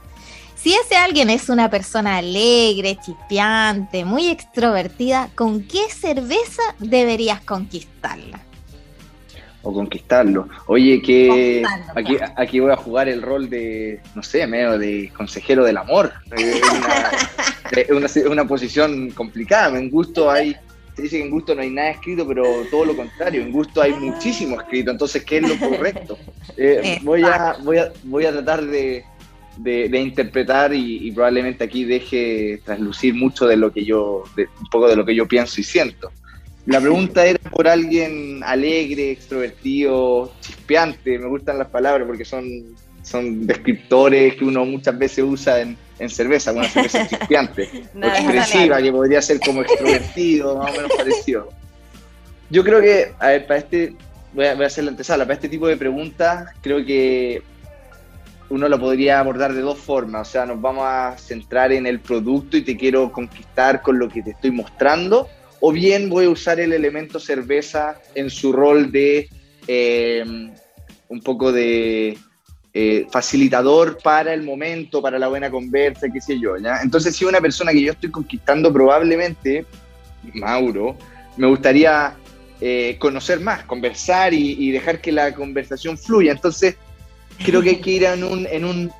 si 0.66 0.74
ese 0.74 0.96
alguien 0.96 1.30
es 1.30 1.50
una 1.50 1.70
persona 1.70 2.18
alegre, 2.18 2.98
chispeante, 3.00 4.04
muy 4.04 4.30
extrovertida, 4.30 5.30
¿con 5.36 5.62
qué 5.62 5.92
cerveza 5.92 6.64
deberías 6.80 7.40
conquistarla? 7.42 8.40
O 9.62 9.72
conquistarlo. 9.72 10.50
Oye, 10.66 11.04
que 11.04 11.62
aquí, 11.94 12.18
aquí 12.36 12.60
voy 12.60 12.72
a 12.72 12.78
jugar 12.78 13.08
el 13.08 13.22
rol 13.22 13.48
de, 13.48 14.02
no 14.16 14.24
sé, 14.24 14.48
medio 14.48 14.80
de 14.80 15.12
consejero 15.16 15.64
del 15.64 15.78
amor. 15.78 16.12
Es 17.72 17.90
una, 17.92 18.32
una, 18.32 18.48
posición 18.48 19.12
complicada. 19.12 19.78
En 19.78 19.92
gusto 19.92 20.32
hay, 20.32 20.56
se 20.96 21.04
dice 21.04 21.18
que 21.18 21.26
en 21.26 21.30
gusto 21.30 21.54
no 21.54 21.62
hay 21.62 21.70
nada 21.70 21.92
escrito, 21.92 22.28
pero 22.28 22.44
todo 22.72 22.86
lo 22.86 22.96
contrario, 22.96 23.42
en 23.42 23.52
gusto 23.52 23.84
hay 23.84 23.94
muchísimo 23.94 24.60
escrito. 24.60 24.90
Entonces, 24.90 25.24
¿qué 25.24 25.38
es 25.38 25.44
lo 25.44 25.70
correcto? 25.70 26.18
Eh, 26.58 27.00
voy, 27.04 27.24
a, 27.24 27.58
voy, 27.64 27.78
a, 27.80 27.92
voy 28.04 28.26
a 28.26 28.32
tratar 28.32 28.64
de, 28.66 29.04
de, 29.58 30.00
interpretar 30.00 30.74
y, 30.74 31.12
probablemente 31.12 31.64
aquí 31.64 31.86
deje 31.86 32.62
traslucir 32.64 33.14
mucho 33.14 33.48
de 33.48 33.58
lo 33.58 33.72
que 33.72 33.86
yo, 33.86 34.24
un 34.38 34.70
poco 34.70 34.88
de 34.88 34.96
lo 34.96 35.06
que 35.06 35.16
yo 35.16 35.28
pienso 35.28 35.62
y 35.62 35.64
siento. 35.64 36.12
La 36.66 36.82
pregunta 36.82 37.26
era 37.26 37.38
por 37.52 37.68
alguien 37.68 38.42
alegre, 38.44 39.12
extrovertido, 39.12 40.34
chispeante, 40.42 41.20
me 41.20 41.28
gustan 41.28 41.60
las 41.60 41.68
palabras 41.68 42.08
porque 42.08 42.26
son, 42.26 42.76
son 43.04 43.46
descriptores 43.46 44.36
que 44.36 44.46
uno 44.46 44.66
muchas 44.66 44.98
veces 44.98 45.24
usa 45.24 45.62
en, 45.62 45.78
en 46.00 46.10
cerveza, 46.10 46.52
una 46.52 46.68
cerveza 46.68 47.08
chispeante, 47.08 47.70
o 47.94 48.06
expresiva, 48.06 48.82
que 48.82 48.92
podría 48.92 49.22
ser 49.22 49.40
como 49.40 49.62
extrovertido, 49.62 50.58
más 50.58 50.72
o 50.72 50.76
menos 50.76 50.92
parecido. 50.98 51.50
Yo 52.50 52.64
creo 52.64 52.82
que, 52.82 53.14
a 53.20 53.28
ver, 53.28 53.48
para 53.48 53.60
este, 53.60 53.94
voy 54.34 54.46
a, 54.46 54.56
voy 54.56 54.64
a 54.64 54.68
hacer 54.68 54.84
la 54.86 54.92
antesala, 54.92 55.24
para 55.24 55.36
este 55.36 55.50
tipo 55.50 55.68
de 55.68 55.78
preguntas, 55.78 56.50
creo 56.62 56.84
que 56.84 57.44
uno 58.50 58.70
lo 58.70 58.80
podría 58.80 59.20
abordar 59.20 59.54
de 59.54 59.62
dos 59.62 59.80
formas, 59.80 60.28
o 60.28 60.32
sea, 60.32 60.46
nos 60.46 60.62
vamos 60.62 60.86
a 60.86 61.18
centrar 61.18 61.72
en 61.72 61.88
el 61.88 62.00
producto 62.00 62.58
y 62.58 62.62
te 62.62 62.78
quiero 62.78 63.12
conquistar 63.12 63.82
con 63.82 63.98
lo 63.98 64.08
que 64.08 64.22
te 64.22 64.32
estoy 64.32 64.52
mostrando, 64.52 65.28
o 65.60 65.72
bien 65.72 66.10
voy 66.10 66.26
a 66.26 66.30
usar 66.30 66.60
el 66.60 66.74
elemento 66.74 67.20
cerveza 67.20 68.00
en 68.14 68.30
su 68.30 68.54
rol 68.54 68.92
de 68.92 69.30
em, 69.68 70.54
un 71.10 71.22
poco 71.22 71.52
de 71.52 72.18
eh, 72.74 73.08
facilitador 73.10 73.98
para 74.04 74.34
el 74.34 74.44
momento, 74.44 75.02
para 75.02 75.18
la 75.18 75.28
buena 75.28 75.50
conversa, 75.50 76.08
qué 76.12 76.22
sé 76.22 76.40
yo. 76.40 76.56
Entonces, 76.84 77.16
si 77.16 77.26
una 77.26 77.42
persona 77.42 77.72
que 77.72 77.82
yo 77.82 77.94
estoy 77.94 78.12
conquistando 78.12 78.72
probablemente, 78.72 79.66
Mauro, 80.34 80.98
me 81.38 81.48
gustaría 81.48 82.16
eh, 82.62 82.98
conocer 83.00 83.40
más, 83.40 83.64
conversar 83.64 84.34
y, 84.34 84.52
y 84.60 84.72
dejar 84.72 85.02
que 85.02 85.12
la 85.12 85.34
conversación 85.34 85.98
fluya. 85.98 86.34
Entonces, 86.34 86.76
creo 87.44 87.62
que 87.62 87.70
hay 87.70 87.82
que 87.82 87.92
ir 87.92 88.04
en 88.04 88.24
un, 88.24 88.48
en 88.48 88.66
un 88.66 88.92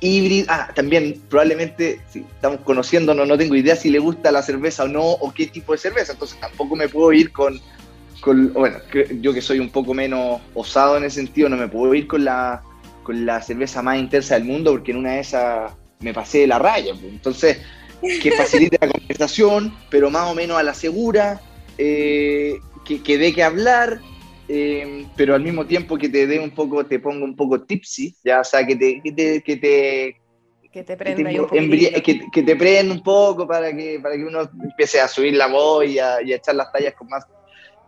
híbrido. 0.00 0.46
Ah, 0.50 0.70
también 0.74 1.20
probablemente, 1.28 2.00
si 2.10 2.20
estamos 2.20 2.60
conociendo, 2.60 3.14
no 3.14 3.38
tengo 3.38 3.54
idea 3.54 3.76
si 3.76 3.90
le 3.90 3.98
gusta 3.98 4.32
la 4.32 4.42
cerveza 4.42 4.84
o 4.84 4.88
no, 4.88 5.02
o 5.02 5.32
qué 5.32 5.46
tipo 5.46 5.72
de 5.72 5.78
cerveza, 5.78 6.12
entonces 6.12 6.38
tampoco 6.40 6.76
me 6.76 6.88
puedo 6.88 7.12
ir 7.12 7.32
con, 7.32 7.60
con 8.20 8.52
bueno, 8.52 8.78
yo 9.20 9.32
que 9.32 9.40
soy 9.40 9.60
un 9.60 9.70
poco 9.70 9.94
menos 9.94 10.40
osado 10.54 10.96
en 10.96 11.04
ese 11.04 11.16
sentido, 11.16 11.48
no 11.48 11.56
me 11.56 11.68
puedo 11.68 11.94
ir 11.94 12.06
con 12.06 12.24
la, 12.24 12.62
con 13.02 13.24
la 13.24 13.40
cerveza 13.40 13.82
más 13.82 13.98
intensa 13.98 14.34
del 14.34 14.44
mundo, 14.44 14.72
porque 14.72 14.90
en 14.90 14.98
una 14.98 15.12
de 15.12 15.20
esas 15.20 15.72
me 16.00 16.12
pasé 16.12 16.40
de 16.40 16.46
la 16.48 16.58
raya. 16.58 16.92
Pues. 16.94 17.12
Entonces, 17.12 17.58
que 18.20 18.32
facilite 18.32 18.78
la 18.80 18.88
conversación, 18.88 19.74
pero 19.88 20.10
más 20.10 20.28
o 20.28 20.34
menos 20.34 20.58
a 20.58 20.62
la 20.62 20.74
segura, 20.74 21.40
eh, 21.78 22.54
que, 22.84 23.02
que 23.02 23.18
dé 23.18 23.32
que 23.32 23.44
hablar, 23.44 24.00
Em, 24.54 25.06
pero 25.16 25.34
al 25.34 25.42
mismo 25.42 25.64
tiempo 25.64 25.96
que 25.96 26.10
te 26.10 26.26
dé 26.26 26.38
un 26.38 26.50
poco, 26.50 26.84
te 26.84 26.98
ponga 26.98 27.24
un 27.24 27.34
poco 27.34 27.62
tipsy, 27.62 28.14
ya, 28.22 28.40
o 28.40 28.44
sea, 28.44 28.66
que 28.66 28.76
te, 28.76 29.00
que 29.02 29.12
te, 29.12 29.42
que 29.42 29.56
te 29.56 30.16
que 30.70 30.84
te 30.84 30.94
prenda 30.94 31.30
un 31.30 31.48
que, 31.48 32.20
que, 32.30 32.42
te 32.42 32.56
prenda 32.56 32.92
un 32.92 33.02
poco 33.02 33.46
para 33.46 33.74
que, 33.74 33.98
para 34.02 34.14
que 34.14 34.24
uno 34.24 34.50
empiece 34.62 35.00
a 35.00 35.08
subir 35.08 35.36
la 35.36 35.46
voz 35.46 35.86
y 35.86 35.98
a, 35.98 36.20
echar 36.20 36.54
las 36.54 36.70
tallas 36.70 36.92
con 36.92 37.08
más 37.08 37.24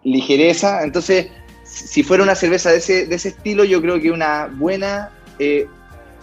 ligereza. 0.04 0.82
Entonces, 0.82 1.28
si 1.64 2.02
fuera 2.02 2.22
una 2.22 2.34
cerveza 2.34 2.70
de 2.70 2.78
ese, 2.78 3.06
de 3.06 3.14
ese 3.14 3.28
estilo, 3.28 3.64
yo 3.64 3.82
creo 3.82 4.00
que 4.00 4.10
una 4.10 4.46
buena 4.46 5.10
eh, 5.38 5.66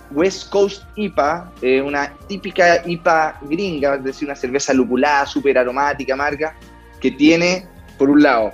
West 0.09 0.49
Coast 0.49 0.83
IPA, 0.95 1.53
eh, 1.61 1.83
una 1.83 2.17
típica 2.27 2.81
IPA 2.83 3.39
gringa, 3.43 3.95
es 3.95 4.03
decir, 4.03 4.27
una 4.27 4.35
cerveza 4.35 4.73
lupulada, 4.73 5.27
súper 5.27 5.59
aromática, 5.59 6.15
amarga, 6.15 6.55
que 6.99 7.11
tiene, 7.11 7.67
por 7.99 8.09
un 8.09 8.23
lado, 8.23 8.53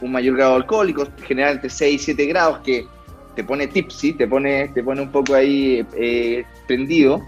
un 0.00 0.12
mayor 0.12 0.36
grado 0.36 0.54
alcohólico, 0.54 1.06
general 1.26 1.54
entre 1.54 1.70
6 1.70 1.94
y 1.94 2.04
7 2.04 2.26
grados, 2.26 2.58
que 2.60 2.86
te 3.34 3.44
pone 3.44 3.68
tipsy, 3.68 4.12
te 4.12 4.26
pone, 4.26 4.68
te 4.68 4.82
pone 4.82 5.00
un 5.00 5.12
poco 5.12 5.34
ahí 5.34 5.86
eh, 5.96 6.44
prendido. 6.66 7.22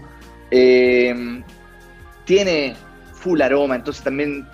Eh, 0.49 1.41
tiene 2.25 2.75
full 3.13 3.41
aroma, 3.41 3.75
entonces 3.75 4.03
también 4.03 4.47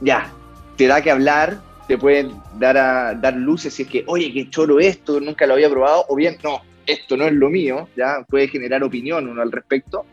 ya, 0.00 0.30
te 0.76 0.86
da 0.86 1.02
que 1.02 1.10
hablar, 1.10 1.60
te 1.86 1.96
pueden 1.96 2.32
dar, 2.58 2.76
a, 2.76 3.14
dar 3.14 3.34
luces 3.34 3.74
si 3.74 3.82
es 3.82 3.88
que, 3.88 4.04
oye, 4.06 4.32
qué 4.32 4.50
choro 4.50 4.78
esto, 4.78 5.20
nunca 5.20 5.46
lo 5.46 5.54
había 5.54 5.70
probado, 5.70 6.04
o 6.08 6.16
bien, 6.16 6.36
no, 6.42 6.60
esto 6.86 7.16
no 7.16 7.26
es 7.26 7.32
lo 7.32 7.50
mío, 7.50 7.88
ya 7.96 8.24
puede 8.28 8.48
generar 8.48 8.82
opinión 8.82 9.28
uno 9.28 9.42
al 9.42 9.52
respecto. 9.52 10.04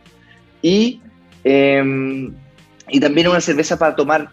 Y, 0.61 1.01
em, 1.43 2.33
y 2.89 2.99
también 2.99 3.27
una 3.27 3.41
cerveza 3.41 3.77
para 3.77 3.95
tomar 3.95 4.29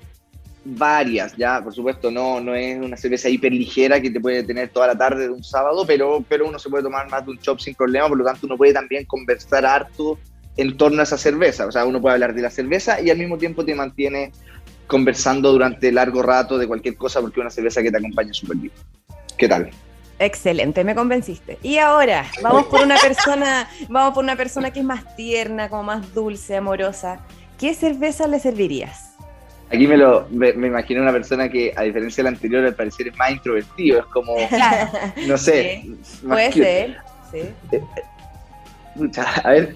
varias, 0.64 1.36
ya, 1.36 1.62
por 1.62 1.74
supuesto, 1.74 2.10
no, 2.10 2.40
no 2.40 2.54
es 2.54 2.78
una 2.78 2.96
cerveza 2.96 3.28
hiper 3.28 3.52
ligera 3.52 4.00
que 4.00 4.10
te 4.10 4.20
puede 4.20 4.44
tener 4.44 4.68
toda 4.68 4.86
la 4.86 4.96
tarde 4.96 5.24
de 5.24 5.30
un 5.30 5.42
sábado, 5.42 5.84
pero, 5.86 6.24
pero 6.28 6.46
uno 6.46 6.58
se 6.58 6.70
puede 6.70 6.84
tomar 6.84 7.10
más 7.10 7.24
de 7.24 7.32
un 7.32 7.38
chop 7.38 7.58
sin 7.58 7.74
problema, 7.74 8.08
por 8.08 8.18
lo 8.18 8.24
tanto 8.24 8.46
uno 8.46 8.56
puede 8.56 8.72
también 8.72 9.04
conversar 9.04 9.66
harto 9.66 10.18
en 10.56 10.76
torno 10.76 11.00
a 11.00 11.02
esa 11.04 11.18
cerveza, 11.18 11.66
o 11.66 11.72
sea, 11.72 11.84
uno 11.84 12.00
puede 12.00 12.14
hablar 12.14 12.34
de 12.34 12.42
la 12.42 12.50
cerveza 12.50 13.00
y 13.00 13.10
al 13.10 13.18
mismo 13.18 13.38
tiempo 13.38 13.64
te 13.64 13.74
mantiene 13.74 14.32
conversando 14.86 15.52
durante 15.52 15.90
largo 15.90 16.22
rato 16.22 16.58
de 16.58 16.66
cualquier 16.66 16.96
cosa 16.96 17.20
porque 17.20 17.40
es 17.40 17.42
una 17.42 17.50
cerveza 17.50 17.82
que 17.82 17.90
te 17.90 17.98
acompaña 17.98 18.32
súper 18.32 18.58
bien. 18.58 18.72
¿Qué 19.36 19.48
tal? 19.48 19.70
Excelente, 20.18 20.84
me 20.84 20.94
convenciste. 20.94 21.58
Y 21.62 21.78
ahora, 21.78 22.26
vamos 22.42 22.66
por 22.66 22.82
una 22.82 22.96
persona, 22.96 23.68
vamos 23.88 24.14
por 24.14 24.22
una 24.22 24.36
persona 24.36 24.70
que 24.70 24.80
es 24.80 24.84
más 24.84 25.16
tierna, 25.16 25.68
como 25.68 25.82
más 25.84 26.14
dulce, 26.14 26.56
amorosa. 26.56 27.20
¿Qué 27.58 27.74
cerveza 27.74 28.28
le 28.28 28.38
servirías? 28.38 29.11
Aquí 29.72 29.86
me 29.86 29.96
lo 29.96 30.26
me, 30.30 30.50
imagino 30.50 31.00
una 31.00 31.12
persona 31.12 31.48
que, 31.48 31.72
a 31.74 31.82
diferencia 31.82 32.22
del 32.22 32.34
anterior, 32.34 32.64
al 32.64 32.74
parecer 32.74 33.08
es 33.08 33.16
más 33.16 33.30
introvertido, 33.30 34.00
es 34.00 34.06
como, 34.06 34.34
no 35.26 35.38
sé. 35.38 35.86
puede 36.26 36.52
ser, 36.52 36.98
sí. 37.30 37.38
Eh, 37.72 37.82
a 39.42 39.50
ver, 39.50 39.74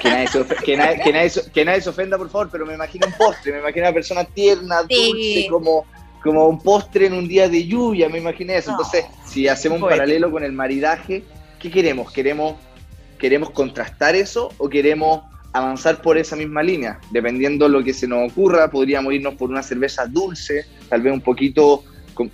que 0.00 0.08
nadie, 0.10 0.26
se 0.26 0.40
ofenda, 0.40 0.96
que, 0.96 1.12
nadie, 1.64 1.80
se 1.80 1.88
ofenda, 1.88 2.18
por 2.18 2.28
favor, 2.28 2.48
pero 2.50 2.66
me 2.66 2.74
imagino 2.74 3.06
un 3.06 3.12
postre, 3.12 3.52
me 3.52 3.60
imagino 3.60 3.86
una 3.86 3.94
persona 3.94 4.24
tierna, 4.24 4.82
dulce, 4.82 5.46
como, 5.48 5.86
como 6.20 6.48
un 6.48 6.60
postre 6.60 7.06
en 7.06 7.12
un 7.12 7.28
día 7.28 7.48
de 7.48 7.68
lluvia, 7.68 8.08
me 8.08 8.18
imaginé 8.18 8.56
eso. 8.56 8.72
Entonces, 8.72 9.04
si 9.24 9.46
hacemos 9.46 9.80
un 9.80 9.88
paralelo 9.88 10.32
con 10.32 10.42
el 10.42 10.50
maridaje, 10.50 11.22
¿qué 11.60 11.70
queremos? 11.70 12.10
¿Queremos, 12.12 12.56
queremos 13.16 13.50
contrastar 13.50 14.16
eso 14.16 14.50
o 14.58 14.68
queremos 14.68 15.22
avanzar 15.54 16.02
por 16.02 16.18
esa 16.18 16.36
misma 16.36 16.62
línea. 16.62 16.98
Dependiendo 17.10 17.68
lo 17.68 17.82
que 17.82 17.94
se 17.94 18.08
nos 18.08 18.30
ocurra, 18.30 18.68
podríamos 18.68 19.14
irnos 19.14 19.34
por 19.34 19.50
una 19.50 19.62
cerveza 19.62 20.04
dulce, 20.04 20.66
tal 20.88 21.00
vez 21.00 21.12
un 21.12 21.20
poquito 21.20 21.84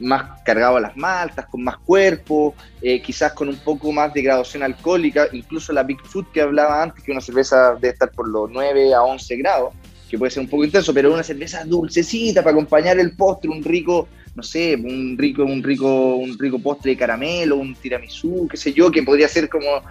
más 0.00 0.40
cargado 0.42 0.78
a 0.78 0.80
las 0.80 0.96
maltas, 0.96 1.46
con 1.46 1.62
más 1.62 1.76
cuerpo, 1.78 2.54
eh, 2.80 3.00
quizás 3.02 3.32
con 3.32 3.48
un 3.48 3.56
poco 3.56 3.92
más 3.92 4.12
de 4.14 4.22
graduación 4.22 4.62
alcohólica, 4.62 5.28
incluso 5.32 5.72
la 5.72 5.82
Big 5.82 6.00
Food 6.02 6.26
que 6.32 6.40
hablaba 6.40 6.82
antes, 6.82 7.04
que 7.04 7.12
una 7.12 7.20
cerveza 7.20 7.74
debe 7.74 7.90
estar 7.90 8.10
por 8.10 8.26
los 8.26 8.50
9 8.50 8.94
a 8.94 9.02
11 9.02 9.36
grados, 9.36 9.74
que 10.08 10.18
puede 10.18 10.30
ser 10.30 10.42
un 10.42 10.48
poco 10.48 10.64
intenso, 10.64 10.92
pero 10.94 11.12
una 11.12 11.22
cerveza 11.22 11.62
dulcecita 11.64 12.42
para 12.42 12.52
acompañar 12.52 12.98
el 12.98 13.14
postre, 13.16 13.50
un 13.50 13.62
rico, 13.62 14.08
no 14.34 14.42
sé, 14.42 14.76
un 14.76 15.16
rico, 15.18 15.44
un 15.44 15.62
rico, 15.62 16.16
un 16.16 16.38
rico 16.38 16.58
postre 16.58 16.92
de 16.92 16.96
caramelo, 16.96 17.56
un 17.56 17.74
tiramisú, 17.74 18.48
qué 18.50 18.56
sé 18.56 18.72
yo, 18.72 18.90
que 18.90 19.02
podría 19.02 19.28
ser 19.28 19.48
como 19.50 19.82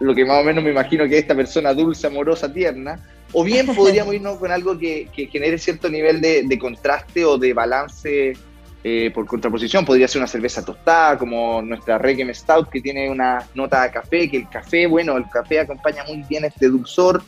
lo 0.00 0.14
que 0.14 0.24
más 0.24 0.40
o 0.40 0.44
menos 0.44 0.62
me 0.62 0.70
imagino 0.70 1.04
que 1.04 1.16
es 1.16 1.22
esta 1.22 1.34
persona 1.34 1.72
dulce, 1.72 2.06
amorosa, 2.06 2.52
tierna, 2.52 3.00
o 3.32 3.44
bien 3.44 3.66
podríamos 3.74 4.14
irnos 4.14 4.38
con 4.38 4.50
algo 4.50 4.78
que, 4.78 5.08
genere 5.30 5.58
cierto 5.58 5.88
nivel 5.88 6.20
de, 6.20 6.58
contraste 6.58 7.24
o 7.24 7.38
de 7.38 7.52
balance 7.52 8.32
eh, 8.84 9.10
por 9.14 9.26
contraposición. 9.26 9.84
Podría 9.84 10.08
ser 10.08 10.20
una 10.20 10.28
cerveza 10.28 10.64
tostada, 10.64 11.18
como 11.18 11.62
nuestra 11.62 11.98
Requiem 11.98 12.32
Stout, 12.32 12.68
que 12.68 12.80
tiene 12.80 13.10
una 13.10 13.46
nota 13.54 13.82
de 13.82 13.90
café, 13.90 14.30
que 14.30 14.36
el 14.38 14.48
café, 14.48 14.86
bueno, 14.86 15.16
el 15.16 15.28
café 15.28 15.60
acompaña 15.60 16.04
muy 16.04 16.22
bien 16.28 16.44
este 16.44 16.68
dulzor. 16.68 17.22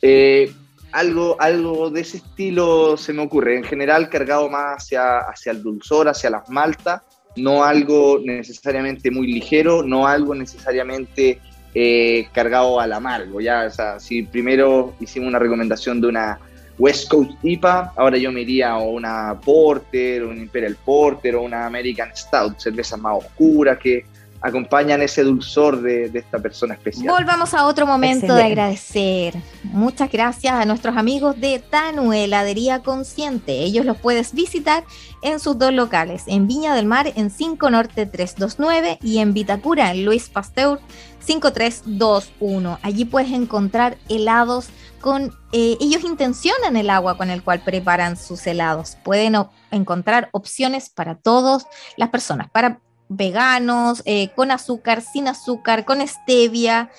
Eh, 0.00 0.52
algo, 0.92 1.36
algo 1.38 1.90
de 1.90 2.00
ese 2.00 2.18
estilo 2.18 2.96
se 2.96 3.12
me 3.12 3.22
ocurre. 3.22 3.56
En 3.56 3.64
general, 3.64 4.08
cargado 4.08 4.48
más 4.48 4.82
hacia, 4.82 5.18
hacia 5.18 5.52
el 5.52 5.62
dulzor, 5.62 6.08
hacia 6.08 6.30
las 6.30 6.48
maltas, 6.48 7.02
no 7.36 7.62
algo 7.62 8.20
necesariamente 8.24 9.10
muy 9.10 9.26
ligero, 9.26 9.82
no 9.82 10.06
algo 10.06 10.34
necesariamente 10.34 11.40
eh, 11.80 12.28
cargado 12.32 12.80
al 12.80 12.92
amargo. 12.92 13.40
Ya, 13.40 13.66
o 13.66 13.70
sea, 13.70 14.00
si 14.00 14.24
primero 14.24 14.96
hicimos 14.98 15.28
una 15.28 15.38
recomendación 15.38 16.00
de 16.00 16.08
una 16.08 16.40
West 16.76 17.08
Coast 17.08 17.30
IPA, 17.40 17.92
ahora 17.94 18.18
yo 18.18 18.32
me 18.32 18.40
iría 18.40 18.70
a 18.70 18.78
una 18.78 19.38
Porter, 19.38 20.24
un 20.24 20.38
Imperial 20.38 20.76
Porter 20.84 21.36
o 21.36 21.42
una 21.42 21.66
American 21.66 22.10
Stout, 22.16 22.58
cervezas 22.58 22.98
más 22.98 23.18
oscuras 23.18 23.78
que 23.78 24.04
acompañan 24.40 25.02
ese 25.02 25.22
dulzor 25.22 25.80
de, 25.82 26.10
esta 26.14 26.38
persona 26.38 26.74
especial. 26.74 27.14
Volvamos 27.14 27.54
a 27.54 27.66
otro 27.66 27.86
momento 27.86 28.34
de 28.34 28.44
agradecer. 28.44 29.34
Muchas 29.64 30.10
gracias 30.10 30.54
a 30.54 30.64
nuestros 30.64 30.96
amigos 30.96 31.40
de 31.40 31.58
Tanu 31.58 32.12
Heladería 32.12 32.82
Consciente. 32.82 33.52
Ellos 33.52 33.84
los 33.84 33.98
puedes 33.98 34.32
visitar 34.32 34.84
en 35.22 35.40
sus 35.40 35.58
dos 35.58 35.72
locales, 35.72 36.24
en 36.26 36.46
Viña 36.46 36.74
del 36.74 36.86
Mar 36.86 37.12
en 37.16 37.30
5 37.30 37.70
Norte 37.70 38.06
329 38.06 38.98
y 39.02 39.18
en 39.18 39.34
Vitacura 39.34 39.90
en 39.90 40.04
Luis 40.04 40.28
Pasteur 40.28 40.80
5321. 41.20 42.78
Allí 42.82 43.04
puedes 43.04 43.32
encontrar 43.32 43.98
helados 44.08 44.68
con... 45.00 45.34
Eh, 45.52 45.76
ellos 45.80 46.04
intencionan 46.04 46.76
el 46.76 46.90
agua 46.90 47.16
con 47.16 47.30
el 47.30 47.42
cual 47.42 47.60
preparan 47.60 48.16
sus 48.16 48.46
helados. 48.46 48.96
Pueden 49.02 49.34
encontrar 49.70 50.28
opciones 50.32 50.88
para 50.90 51.16
todas 51.16 51.66
las 51.96 52.10
personas, 52.10 52.50
para 52.50 52.80
veganos, 53.08 54.02
eh, 54.04 54.30
con 54.34 54.50
azúcar, 54.50 55.02
sin 55.02 55.28
azúcar, 55.28 55.84
con 55.84 56.04
stevia. 56.06 56.90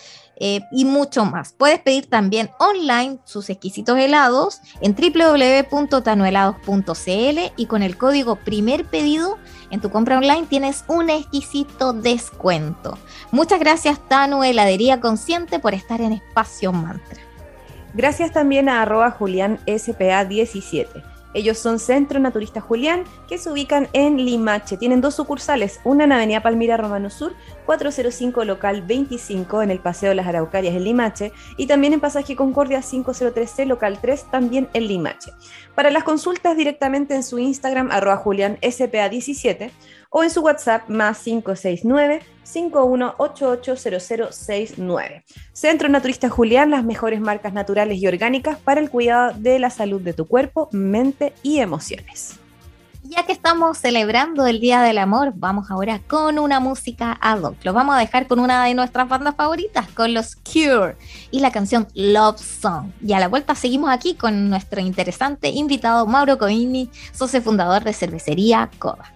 Eh, 0.41 0.61
y 0.71 0.85
mucho 0.85 1.25
más. 1.25 1.51
Puedes 1.51 1.79
pedir 1.79 2.09
también 2.09 2.49
online 2.59 3.19
sus 3.25 3.49
exquisitos 3.49 3.99
helados 3.99 4.61
en 4.79 4.95
www.tanuhelados.cl 4.95 7.53
y 7.57 7.65
con 7.65 7.83
el 7.83 7.97
código 7.97 8.37
primer 8.37 8.85
pedido 8.85 9.37
en 9.69 9.81
tu 9.81 9.89
compra 9.89 10.17
online 10.17 10.45
tienes 10.47 10.85
un 10.87 11.09
exquisito 11.09 11.91
descuento. 11.91 12.97
Muchas 13.31 13.59
gracias 13.59 13.99
Tanu 14.07 14.45
Heladería 14.45 15.01
Consciente 15.01 15.59
por 15.59 15.73
estar 15.73 15.99
en 15.99 16.13
Espacio 16.13 16.71
Mantra. 16.71 17.19
Gracias 17.93 18.31
también 18.31 18.69
a 18.69 18.81
arroba 18.81 19.11
Julián 19.11 19.59
SPA 19.67 20.23
17 20.23 21.03
ellos 21.33 21.57
son 21.57 21.79
Centro 21.79 22.19
Naturista 22.19 22.61
Julián, 22.61 23.03
que 23.27 23.37
se 23.37 23.51
ubican 23.51 23.87
en 23.93 24.17
Limache. 24.17 24.77
Tienen 24.77 25.01
dos 25.01 25.15
sucursales, 25.15 25.79
una 25.83 26.05
en 26.05 26.11
Avenida 26.11 26.41
Palmira 26.41 26.77
Romano 26.77 27.09
Sur, 27.09 27.35
405 27.65 28.45
local 28.45 28.81
25 28.81 29.61
en 29.61 29.71
el 29.71 29.79
Paseo 29.79 30.09
de 30.09 30.15
las 30.15 30.27
Araucarias 30.27 30.75
en 30.75 30.83
Limache 30.83 31.31
y 31.55 31.67
también 31.67 31.93
en 31.93 31.99
Pasaje 31.99 32.35
Concordia 32.35 32.79
503C 32.79 33.65
local 33.65 33.99
3 34.01 34.31
también 34.31 34.69
en 34.73 34.87
Limache. 34.87 35.31
Para 35.75 35.91
las 35.91 36.03
consultas 36.03 36.57
directamente 36.57 37.13
en 37.15 37.23
su 37.23 37.37
Instagram 37.37 37.91
arroba 37.91 38.17
Julián 38.17 38.57
SPA17 38.61 39.71
o 40.09 40.23
en 40.23 40.29
su 40.29 40.41
WhatsApp 40.41 40.89
más 40.89 41.19
569 41.19 42.21
51880069. 42.49 45.23
Centro 45.53 45.87
Naturista 45.89 46.29
Julián, 46.29 46.71
las 46.71 46.83
mejores 46.83 47.21
marcas 47.21 47.53
naturales 47.53 47.99
y 47.99 48.07
orgánicas 48.07 48.57
para 48.57 48.81
el 48.81 48.89
cuidado 48.89 49.33
de 49.37 49.59
la 49.59 49.69
salud 49.69 50.01
de 50.01 50.13
tu 50.13 50.25
cuerpo, 50.25 50.67
mente 50.71 51.33
y 51.43 51.59
emociones. 51.59 52.39
Ya 53.03 53.23
que 53.25 53.31
estamos 53.31 53.77
celebrando 53.79 54.45
el 54.45 54.59
Día 54.59 54.81
del 54.81 54.97
Amor, 54.99 55.31
vamos 55.33 55.71
ahora 55.71 55.99
con 56.05 56.37
una 56.37 56.59
música 56.59 57.17
ad 57.21 57.41
hoc. 57.41 57.55
Lo 57.63 57.71
vamos 57.73 57.95
a 57.95 57.99
dejar 57.99 58.27
con 58.27 58.39
una 58.39 58.65
de 58.65 58.75
nuestras 58.75 59.09
bandas 59.09 59.35
favoritas, 59.35 59.87
con 59.89 60.13
los 60.13 60.35
Cure 60.35 60.95
y 61.31 61.39
la 61.39 61.51
canción 61.51 61.87
Love 61.95 62.39
Song. 62.39 62.91
Y 63.01 63.13
a 63.13 63.19
la 63.19 63.27
vuelta 63.27 63.55
seguimos 63.55 63.89
aquí 63.89 64.13
con 64.13 64.47
nuestro 64.49 64.79
interesante 64.81 65.49
invitado 65.49 66.05
Mauro 66.05 66.37
Coini, 66.37 66.91
socio 67.11 67.41
fundador 67.41 67.83
de 67.83 67.93
cervecería 67.93 68.69
Coda. 68.77 69.11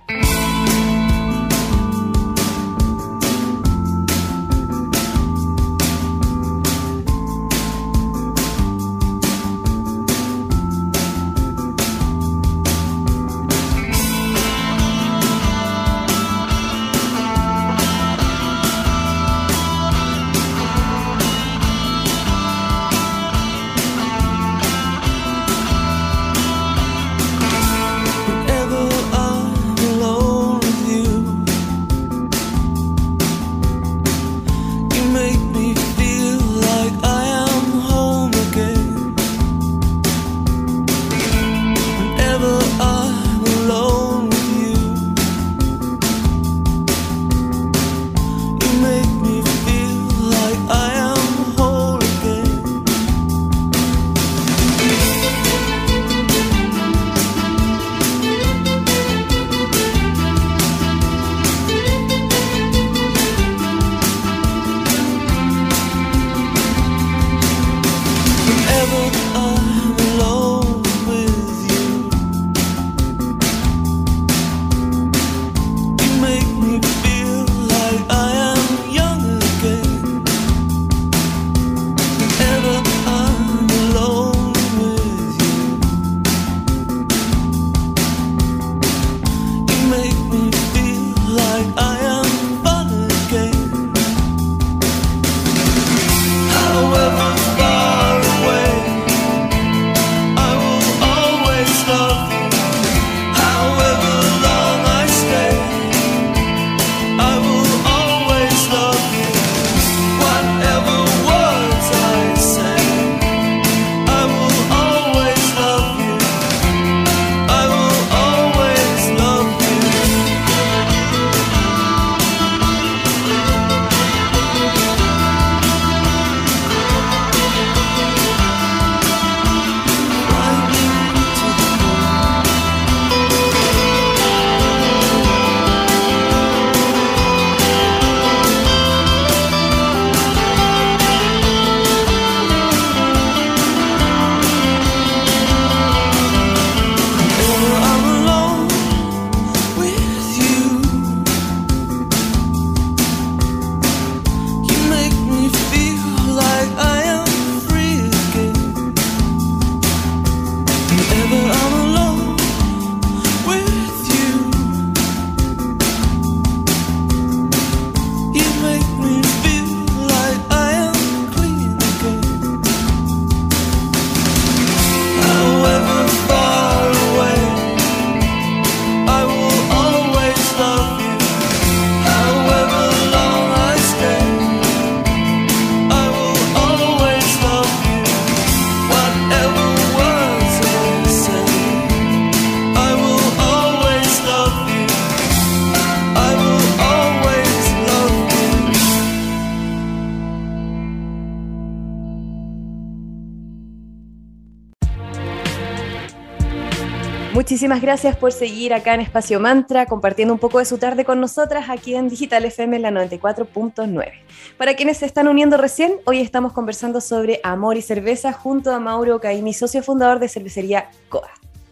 Muchísimas 207.34 207.82
gracias 207.82 208.16
por 208.16 208.32
seguir 208.32 208.76
acá 208.76 208.94
en 208.94 209.02
Espacio 209.02 209.40
Mantra, 209.40 209.88
compartiendo 209.88 210.36
un 210.36 210.40
poco 210.40 210.60
de 210.60 210.66
su 210.66 210.78
tarde 210.78 211.04
con 211.04 211.20
nosotras 211.20 211.68
aquí 211.68 211.96
en 211.96 212.08
Digital 212.08 212.46
FM 212.46 212.76
en 212.76 212.82
la 212.84 212.92
94.9. 212.92 214.12
Para 214.56 214.76
quienes 214.76 214.98
se 214.98 215.08
están 215.08 215.28
uniendo 215.28 215.58
recién, 215.58 215.96
hoy 216.06 216.20
estamos 216.20 216.54
conversando 216.54 217.02
sobre 217.02 217.40
amor 217.44 217.76
y 217.76 217.82
cerveza 217.82 218.34
junto 218.34 218.70
a 218.70 218.80
Mauro 218.80 219.20
Caimi, 219.20 219.52
socio 219.52 219.82
fundador 219.82 220.20
de 220.20 220.30
cervecería 220.30 220.92
Coa. 221.10 221.32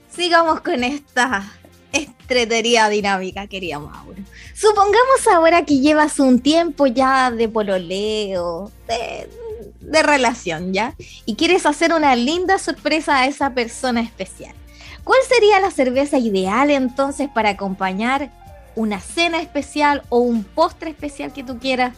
Sigamos 0.09 0.61
con 0.61 0.83
esta 0.83 1.43
estretería 1.93 2.89
dinámica, 2.89 3.45
quería 3.45 3.77
Mauro. 3.77 4.17
Supongamos 4.55 5.27
ahora 5.31 5.63
que 5.63 5.79
llevas 5.79 6.19
un 6.19 6.39
tiempo 6.39 6.87
ya 6.87 7.29
de 7.29 7.47
pololeo, 7.47 8.71
de, 8.87 9.29
de 9.79 10.01
relación, 10.01 10.73
¿ya? 10.73 10.95
Y 11.27 11.35
quieres 11.35 11.67
hacer 11.67 11.93
una 11.93 12.15
linda 12.15 12.57
sorpresa 12.57 13.19
a 13.19 13.27
esa 13.27 13.53
persona 13.53 14.01
especial. 14.01 14.55
¿Cuál 15.03 15.19
sería 15.27 15.59
la 15.59 15.71
cerveza 15.71 16.17
ideal 16.17 16.69
entonces 16.69 17.29
para 17.29 17.49
acompañar 17.49 18.29
una 18.75 18.99
cena 18.99 19.41
especial 19.41 20.03
o 20.09 20.19
un 20.19 20.43
postre 20.43 20.91
especial 20.91 21.33
que 21.33 21.43
tú 21.43 21.57
quieras 21.59 21.95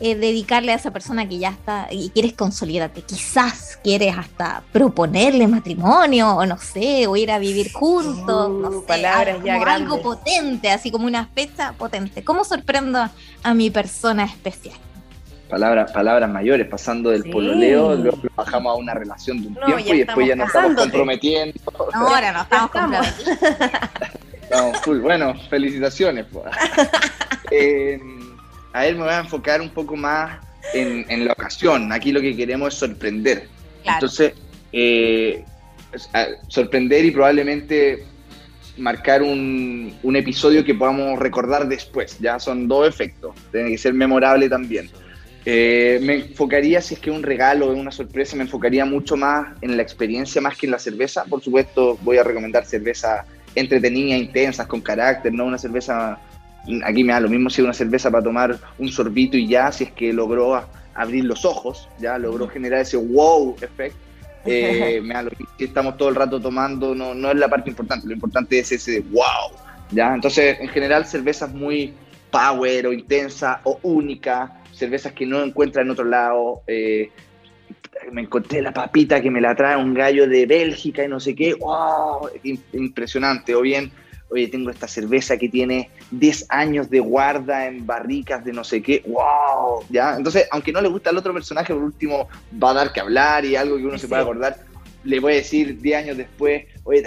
eh, 0.00 0.14
dedicarle 0.14 0.72
a 0.72 0.74
esa 0.74 0.90
persona 0.90 1.28
que 1.28 1.38
ya 1.38 1.50
está 1.50 1.88
y 1.90 2.10
quieres 2.10 2.32
consolidarte? 2.32 3.02
Quizás 3.02 3.78
quieres 3.82 4.16
hasta 4.16 4.62
proponerle 4.72 5.46
matrimonio 5.48 6.34
o 6.34 6.46
no 6.46 6.56
sé, 6.58 7.06
o 7.06 7.16
ir 7.16 7.30
a 7.30 7.38
vivir 7.38 7.72
juntos, 7.72 8.50
no 8.50 8.68
uh, 8.68 8.80
sé, 8.80 8.86
palabras 8.86 9.38
ya 9.44 9.60
algo 9.60 10.00
potente, 10.00 10.70
así 10.70 10.90
como 10.90 11.06
una 11.06 11.26
fecha 11.26 11.74
potente. 11.74 12.24
¿Cómo 12.24 12.44
sorprendo 12.44 13.08
a 13.42 13.54
mi 13.54 13.70
persona 13.70 14.24
especial? 14.24 14.76
Palabras, 15.48 15.92
palabras 15.92 16.30
mayores, 16.30 16.66
pasando 16.66 17.10
del 17.10 17.24
pololeo, 17.30 17.94
luego 17.94 18.18
bajamos 18.34 18.72
a 18.72 18.76
una 18.76 18.94
relación 18.94 19.40
de 19.40 19.48
un 19.48 19.54
tiempo 19.54 19.94
y 19.94 19.98
después 19.98 20.26
ya 20.26 20.36
nos 20.36 20.48
estamos 20.48 20.74
comprometiendo. 20.74 21.54
No, 21.94 22.08
ahora 22.08 22.32
no 22.32 22.42
estamos 22.42 22.70
comprometiendo. 22.70 23.46
Estamos 24.42 24.80
full. 24.80 24.98
Bueno, 25.00 25.34
felicitaciones. 25.48 26.26
Eh, 27.52 28.00
a 28.72 28.80
ver, 28.80 28.96
me 28.96 29.04
voy 29.04 29.12
a 29.12 29.20
enfocar 29.20 29.60
un 29.60 29.70
poco 29.70 29.94
más 29.94 30.40
en, 30.74 31.24
la 31.24 31.32
ocasión. 31.32 31.92
Aquí 31.92 32.10
lo 32.10 32.20
que 32.20 32.34
queremos 32.34 32.74
es 32.74 32.80
sorprender. 32.80 33.46
Entonces, 33.84 34.32
eh, 34.72 35.44
sorprender 36.48 37.04
y 37.04 37.12
probablemente 37.12 38.04
marcar 38.78 39.22
un, 39.22 39.96
un, 40.02 40.16
episodio 40.16 40.64
que 40.64 40.74
podamos 40.74 41.20
recordar 41.20 41.68
después. 41.68 42.18
Ya 42.18 42.40
son 42.40 42.66
dos 42.66 42.88
efectos. 42.88 43.36
Tiene 43.52 43.70
que 43.70 43.78
ser 43.78 43.94
memorable 43.94 44.48
también. 44.48 44.90
Eh, 45.48 46.00
me 46.02 46.14
enfocaría, 46.16 46.80
si 46.80 46.94
es 46.94 47.00
que 47.00 47.08
un 47.08 47.22
regalo, 47.22 47.70
una 47.70 47.92
sorpresa, 47.92 48.34
me 48.34 48.42
enfocaría 48.42 48.84
mucho 48.84 49.16
más 49.16 49.56
en 49.60 49.76
la 49.76 49.82
experiencia 49.84 50.42
más 50.42 50.58
que 50.58 50.66
en 50.66 50.72
la 50.72 50.80
cerveza. 50.80 51.24
Por 51.24 51.40
supuesto, 51.40 51.96
voy 52.02 52.18
a 52.18 52.24
recomendar 52.24 52.66
cerveza 52.66 53.24
entretenida, 53.54 54.16
intensas, 54.16 54.66
con 54.66 54.80
carácter, 54.80 55.32
no 55.32 55.44
una 55.44 55.56
cerveza, 55.56 56.18
aquí 56.84 57.04
me 57.04 57.12
da 57.12 57.20
lo 57.20 57.28
mismo 57.28 57.48
si 57.48 57.60
es 57.60 57.64
una 57.64 57.72
cerveza 57.72 58.10
para 58.10 58.24
tomar 58.24 58.58
un 58.76 58.88
sorbito 58.88 59.36
y 59.36 59.46
ya, 59.46 59.70
si 59.70 59.84
es 59.84 59.92
que 59.92 60.12
logró 60.12 60.60
abrir 60.94 61.24
los 61.24 61.44
ojos, 61.44 61.88
ya 62.00 62.18
logró 62.18 62.48
generar 62.48 62.80
ese 62.80 62.96
wow 62.96 63.56
effect. 63.60 63.94
Eh, 64.48 65.00
me 65.02 65.12
da 65.12 65.22
lo 65.22 65.30
mismo 65.30 65.48
si 65.58 65.64
estamos 65.64 65.96
todo 65.96 66.08
el 66.08 66.14
rato 66.14 66.40
tomando, 66.40 66.94
no, 66.94 67.14
no 67.14 67.32
es 67.32 67.36
la 67.36 67.48
parte 67.48 67.68
importante, 67.68 68.06
lo 68.06 68.12
importante 68.12 68.56
es 68.60 68.70
ese 68.70 69.00
wow, 69.00 69.50
ya. 69.90 70.14
Entonces, 70.14 70.60
en 70.60 70.68
general, 70.68 71.04
cervezas 71.04 71.52
muy 71.52 71.94
power 72.30 72.86
o 72.86 72.92
intensa 72.92 73.60
o 73.64 73.78
única, 73.82 74.62
cervezas 74.72 75.12
que 75.12 75.26
no 75.26 75.42
encuentra 75.42 75.82
en 75.82 75.90
otro 75.90 76.04
lado. 76.04 76.62
Eh, 76.66 77.10
me 78.12 78.22
encontré 78.22 78.62
la 78.62 78.72
papita 78.72 79.20
que 79.20 79.30
me 79.30 79.40
la 79.40 79.54
trae 79.54 79.76
un 79.76 79.94
gallo 79.94 80.28
de 80.28 80.46
Bélgica 80.46 81.04
y 81.04 81.08
no 81.08 81.20
sé 81.20 81.34
qué. 81.34 81.54
¡Wow! 81.54 82.28
Impresionante. 82.72 83.54
O 83.54 83.62
bien, 83.62 83.90
oye, 84.28 84.48
tengo 84.48 84.70
esta 84.70 84.88
cerveza 84.88 85.36
que 85.36 85.48
tiene 85.48 85.90
10 86.10 86.46
años 86.48 86.90
de 86.90 87.00
guarda 87.00 87.66
en 87.66 87.86
barricas 87.86 88.44
de 88.44 88.52
no 88.52 88.64
sé 88.64 88.82
qué. 88.82 89.02
¡Wow! 89.06 89.84
¿Ya? 89.88 90.16
Entonces, 90.16 90.46
aunque 90.50 90.72
no 90.72 90.80
le 90.80 90.88
gusta 90.88 91.10
al 91.10 91.18
otro 91.18 91.32
personaje, 91.32 91.72
por 91.72 91.82
último 91.82 92.28
va 92.62 92.70
a 92.70 92.74
dar 92.74 92.92
que 92.92 93.00
hablar 93.00 93.44
y 93.44 93.56
algo 93.56 93.76
que 93.76 93.86
uno 93.86 93.98
se 93.98 94.08
pueda 94.08 94.22
acordar. 94.22 94.58
Le 95.04 95.20
voy 95.20 95.34
a 95.34 95.36
decir 95.36 95.80
10 95.80 96.04
años 96.04 96.16
después, 96.16 96.64
oye, 96.84 97.02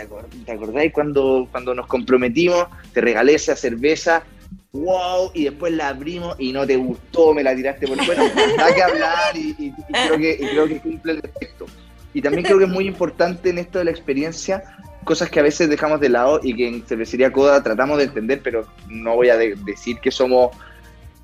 ¿te, 0.45 0.51
acordáis 0.51 0.93
cuando, 0.93 1.47
cuando 1.51 1.75
nos 1.75 1.87
comprometimos? 1.87 2.67
Te 2.93 3.01
regalé 3.01 3.33
esa 3.33 3.55
cerveza 3.55 4.23
wow, 4.71 5.31
y 5.33 5.45
después 5.45 5.73
la 5.73 5.89
abrimos 5.89 6.35
y 6.39 6.51
no 6.51 6.65
te 6.65 6.75
gustó, 6.75 7.33
me 7.33 7.43
la 7.43 7.55
tiraste 7.55 7.87
por 7.87 8.03
fuera. 8.03 8.23
Hay 8.63 8.73
que 8.73 8.83
hablar 8.83 9.35
y, 9.35 9.73
creo 9.91 10.17
que, 10.17 10.37
creo 10.37 10.67
que 10.67 10.79
cumple 10.79 11.13
el 11.13 11.19
efecto. 11.19 11.65
Y 12.13 12.21
también 12.21 12.43
creo 12.43 12.57
que 12.57 12.65
es 12.65 12.69
muy 12.69 12.87
importante 12.87 13.49
en 13.49 13.59
esto 13.59 13.79
de 13.79 13.85
la 13.85 13.91
experiencia, 13.91 14.63
cosas 15.03 15.29
que 15.29 15.39
a 15.39 15.43
veces 15.43 15.69
dejamos 15.69 15.99
de 15.99 16.09
lado 16.09 16.39
y 16.43 16.55
que 16.55 16.67
en 16.67 16.85
Cervecería 16.85 17.31
Coda 17.31 17.63
tratamos 17.63 17.97
de 17.97 18.05
entender, 18.05 18.41
pero 18.43 18.67
no 18.87 19.15
voy 19.15 19.29
a 19.29 19.37
decir 19.37 19.99
que 19.99 20.11
somos 20.11 20.55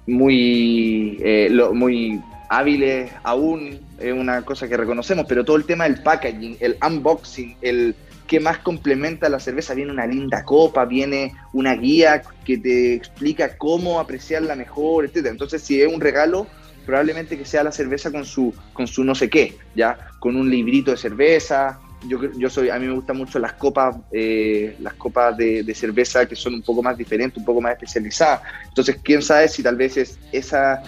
muy, 0.07 1.17
eh, 1.21 1.49
muy 1.73 2.21
hábiles 2.49 3.11
aún, 3.23 3.79
es 3.99 4.13
una 4.13 4.43
cosa 4.43 4.67
que 4.67 4.77
reconocemos, 4.77 5.25
pero 5.27 5.43
todo 5.43 5.57
el 5.57 5.65
tema 5.65 5.85
del 5.85 6.01
packaging, 6.01 6.57
el 6.59 6.77
unboxing, 6.85 7.57
el 7.61 7.95
¿Qué 8.27 8.39
más 8.39 8.59
complementa 8.59 9.29
la 9.29 9.39
cerveza? 9.39 9.73
Viene 9.73 9.91
una 9.91 10.07
linda 10.07 10.43
copa, 10.43 10.85
viene 10.85 11.33
una 11.53 11.75
guía 11.75 12.23
que 12.43 12.57
te 12.57 12.93
explica 12.93 13.57
cómo 13.57 13.99
apreciarla 13.99 14.55
mejor, 14.55 15.05
etc. 15.05 15.27
Entonces, 15.27 15.61
si 15.61 15.81
es 15.81 15.91
un 15.91 16.01
regalo, 16.01 16.47
probablemente 16.85 17.37
que 17.37 17.45
sea 17.45 17.63
la 17.63 17.71
cerveza 17.71 18.11
con 18.11 18.25
su, 18.25 18.53
con 18.73 18.87
su 18.87 19.03
no 19.03 19.15
sé 19.15 19.29
qué, 19.29 19.57
¿ya? 19.75 19.97
Con 20.19 20.35
un 20.35 20.49
librito 20.49 20.91
de 20.91 20.97
cerveza. 20.97 21.79
Yo, 22.07 22.19
yo 22.37 22.49
soy, 22.49 22.69
a 22.69 22.77
mí 22.77 22.87
me 22.87 22.93
gustan 22.93 23.17
mucho 23.17 23.39
las 23.39 23.53
copas, 23.53 23.95
eh, 24.11 24.75
las 24.79 24.93
copas 24.93 25.35
de, 25.37 25.73
cerveza 25.73 26.27
que 26.27 26.35
son 26.35 26.53
un 26.53 26.61
poco 26.61 26.83
más 26.83 26.97
diferentes, 26.97 27.37
un 27.37 27.45
poco 27.45 27.61
más 27.61 27.73
especializadas. 27.73 28.41
Entonces, 28.67 28.97
quién 29.03 29.21
sabe 29.21 29.47
si 29.49 29.63
tal 29.63 29.75
vez 29.75 29.97
es 29.97 30.19
esa 30.31 30.83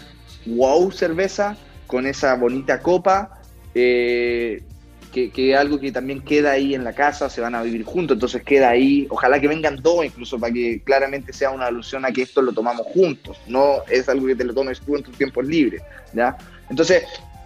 wow 0.45 0.91
cerveza 0.91 1.57
con 1.87 2.05
esa 2.05 2.35
bonita 2.35 2.79
copa 2.81 3.37
eh, 3.73 4.63
que, 5.25 5.51
es 5.51 5.57
algo 5.57 5.79
que 5.79 5.91
también 5.91 6.21
queda 6.21 6.51
ahí 6.51 6.75
en 6.75 6.83
la 6.83 6.93
casa, 6.93 7.29
se 7.29 7.41
van 7.41 7.55
a 7.55 7.63
vivir 7.63 7.83
juntos, 7.83 8.15
entonces 8.15 8.43
queda 8.43 8.69
ahí, 8.69 9.07
ojalá 9.09 9.39
que 9.39 9.47
vengan 9.47 9.77
dos 9.77 10.05
incluso 10.05 10.39
para 10.39 10.53
que 10.53 10.81
claramente 10.83 11.33
sea 11.33 11.49
una 11.49 11.65
alusión 11.65 12.05
a 12.05 12.11
que 12.11 12.21
esto 12.21 12.41
lo 12.41 12.53
tomamos 12.53 12.85
juntos, 12.87 13.37
no 13.47 13.81
es 13.89 14.07
algo 14.09 14.27
que 14.27 14.35
te 14.35 14.43
lo 14.43 14.53
tomes 14.53 14.79
tú 14.81 14.95
en 14.95 15.03
tus 15.03 15.17
tiempos 15.17 15.45
libres, 15.45 15.81
¿ya? 16.13 16.37
Entonces, 16.69 17.03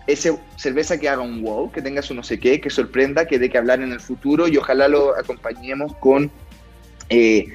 esa 0.07 0.35
cerveza 0.57 0.99
que 0.99 1.07
haga 1.07 1.21
un 1.21 1.41
wow, 1.41 1.71
que 1.71 1.81
tenga 1.81 2.01
su 2.01 2.13
no 2.13 2.23
sé 2.23 2.39
qué, 2.39 2.59
que 2.59 2.69
sorprenda, 2.69 3.25
que 3.25 3.39
dé 3.39 3.49
que 3.49 3.57
hablar 3.57 3.81
en 3.81 3.91
el 3.91 3.99
futuro 3.99 4.47
y 4.47 4.57
ojalá 4.57 4.87
lo 4.87 5.15
acompañemos 5.17 5.95
con 5.97 6.31
eh, 7.09 7.47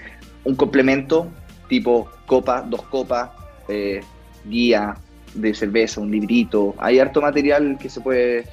un 0.44 0.54
complemento 0.54 1.30
tipo 1.68 2.08
copa, 2.26 2.62
dos 2.62 2.82
copas, 2.82 3.30
eh, 3.68 4.00
guía 4.44 4.96
de 5.34 5.52
cerveza, 5.54 6.00
un 6.00 6.10
librito, 6.10 6.74
hay 6.78 6.98
harto 6.98 7.20
material 7.20 7.76
que 7.78 7.90
se 7.90 8.00
puede 8.00 8.46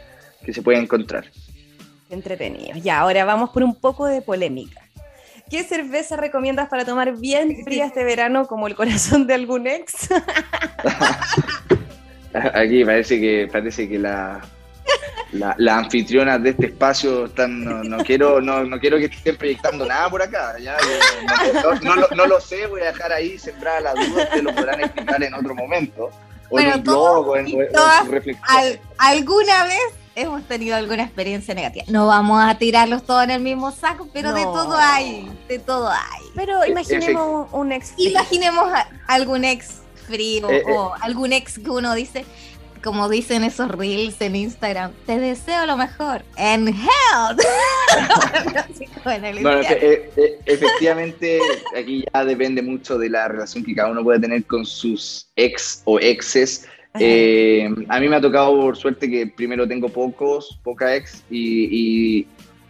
que 0.43 0.53
se 0.53 0.61
puede 0.61 0.79
encontrar. 0.79 1.25
Entretenido. 2.13 2.77
Ya, 2.77 2.99
ahora 2.99 3.25
vamos 3.25 3.49
por 3.49 3.63
un 3.63 3.75
poco 3.75 4.05
de 4.05 4.21
polémica. 4.21 4.81
¿Qué 5.49 5.63
cerveza 5.63 6.15
recomiendas 6.15 6.69
para 6.69 6.85
tomar 6.85 7.17
bien 7.17 7.63
fría 7.63 7.85
este 7.85 8.03
verano 8.03 8.47
como 8.47 8.67
el 8.67 8.75
corazón 8.75 9.27
de 9.27 9.33
algún 9.33 9.67
ex? 9.67 10.09
Aquí 12.53 12.83
parece 12.83 13.19
que 13.19 13.47
parece 13.51 13.87
que 13.87 13.99
la, 13.99 14.41
la, 15.31 15.77
anfitriona 15.77 16.39
de 16.39 16.51
este 16.51 16.67
espacio 16.67 17.25
están, 17.25 17.63
no, 17.87 17.97
quiero 18.03 18.41
no, 18.41 18.63
no, 18.63 18.79
quiero 18.79 18.97
que 18.97 19.05
estén 19.05 19.37
proyectando 19.37 19.85
nada 19.85 20.09
por 20.09 20.21
acá. 20.21 20.55
¿ya? 20.59 20.77
No, 22.15 22.25
lo 22.25 22.39
sé, 22.39 22.65
voy 22.67 22.81
a 22.81 22.85
dejar 22.85 23.11
ahí 23.11 23.37
sembrada 23.37 23.81
la 23.81 23.93
duda, 23.93 24.23
ustedes 24.23 24.43
lo 24.43 24.55
podrán 24.55 24.81
explicar 24.81 25.21
en 25.21 25.33
otro 25.33 25.53
momento. 25.53 26.09
O 26.49 26.59
en 26.59 26.73
un 26.73 26.83
blog, 26.83 27.27
o 27.29 27.37
en, 27.37 27.47
reflexión. 28.09 28.47
¿Alguna 28.97 29.65
vez 29.65 30.02
hemos 30.15 30.43
tenido 30.43 30.75
alguna 30.75 31.03
experiencia 31.03 31.53
negativa. 31.53 31.85
No 31.87 32.07
vamos 32.07 32.43
a 32.43 32.57
tirarlos 32.57 33.03
todos 33.03 33.23
en 33.23 33.31
el 33.31 33.41
mismo 33.41 33.71
saco, 33.71 34.07
pero 34.13 34.33
de 34.33 34.43
todo 34.43 34.75
hay, 34.77 35.29
de 35.47 35.59
todo 35.59 35.89
hay. 35.89 36.21
Pero 36.35 36.65
imaginemos 36.65 37.47
un 37.51 37.71
ex. 37.71 37.93
Imaginemos 37.97 38.71
algún 39.07 39.43
ex 39.43 39.81
frío 40.07 40.49
eh, 40.49 40.63
o 40.67 40.95
eh. 40.95 40.99
algún 41.01 41.33
ex 41.33 41.57
que 41.59 41.69
uno 41.69 41.93
dice, 41.95 42.25
como 42.83 43.09
dicen 43.09 43.43
esos 43.43 43.69
reels 43.69 44.19
en 44.21 44.35
Instagram, 44.35 44.91
te 45.05 45.19
deseo 45.19 45.65
lo 45.65 45.77
mejor 45.77 46.23
en 46.37 46.67
hell. 46.67 47.37
bueno, 49.03 49.61
eh, 49.69 50.39
efectivamente, 50.45 51.39
aquí 51.77 52.03
ya 52.13 52.25
depende 52.25 52.61
mucho 52.61 52.97
de 52.97 53.09
la 53.09 53.27
relación 53.27 53.63
que 53.63 53.73
cada 53.73 53.89
uno 53.89 54.03
puede 54.03 54.19
tener 54.19 54.43
con 54.45 54.65
sus 54.65 55.27
ex 55.35 55.81
o 55.85 55.99
exes. 55.99 56.67
Eh, 56.99 57.67
a 57.89 57.99
mí 57.99 58.07
me 58.07 58.17
ha 58.17 58.21
tocado 58.21 58.55
por 58.59 58.77
suerte 58.77 59.09
que 59.09 59.25
primero 59.27 59.67
tengo 59.67 59.89
pocos, 59.89 60.59
poca 60.63 60.95
ex 60.95 61.23
y, 61.29 62.27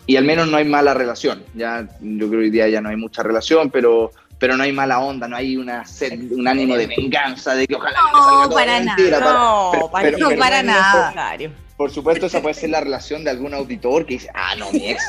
y, 0.08 0.16
al 0.16 0.24
menos 0.24 0.48
no 0.48 0.58
hay 0.58 0.66
mala 0.66 0.94
relación. 0.94 1.44
Ya, 1.54 1.88
yo 2.00 2.30
creo 2.30 2.30
que 2.30 2.46
hoy 2.46 2.50
día 2.50 2.70
ya 2.70 2.80
no 2.80 2.90
hay 2.90 2.96
mucha 2.96 3.22
relación, 3.22 3.70
pero, 3.70 4.12
pero 4.40 4.56
no 4.56 4.64
hay 4.64 4.72
mala 4.72 5.00
onda, 5.00 5.28
no 5.28 5.36
hay 5.36 5.58
una 5.58 5.84
un 6.32 6.48
ánimo 6.48 6.78
de 6.78 6.88
venganza, 6.88 7.54
de 7.54 7.68
que 7.68 7.76
ojalá 7.76 7.98
no, 8.14 8.50
para 8.50 8.80
nada, 8.80 9.20
no, 9.20 9.90
para, 9.92 10.12
no, 10.12 10.30
para 10.38 10.64
nada. 10.64 11.36
por 11.76 11.92
supuesto, 11.92 12.28
esa 12.28 12.42
puede 12.42 12.56
ser 12.56 12.70
la 12.70 12.80
relación 12.80 13.26
de 13.26 13.32
algún 13.32 13.54
auditor 13.54 14.06
que 14.06 14.14
dice, 14.14 14.30
ah, 14.34 14.56
no, 14.58 14.72
mi 14.72 14.92
ex, 14.92 15.04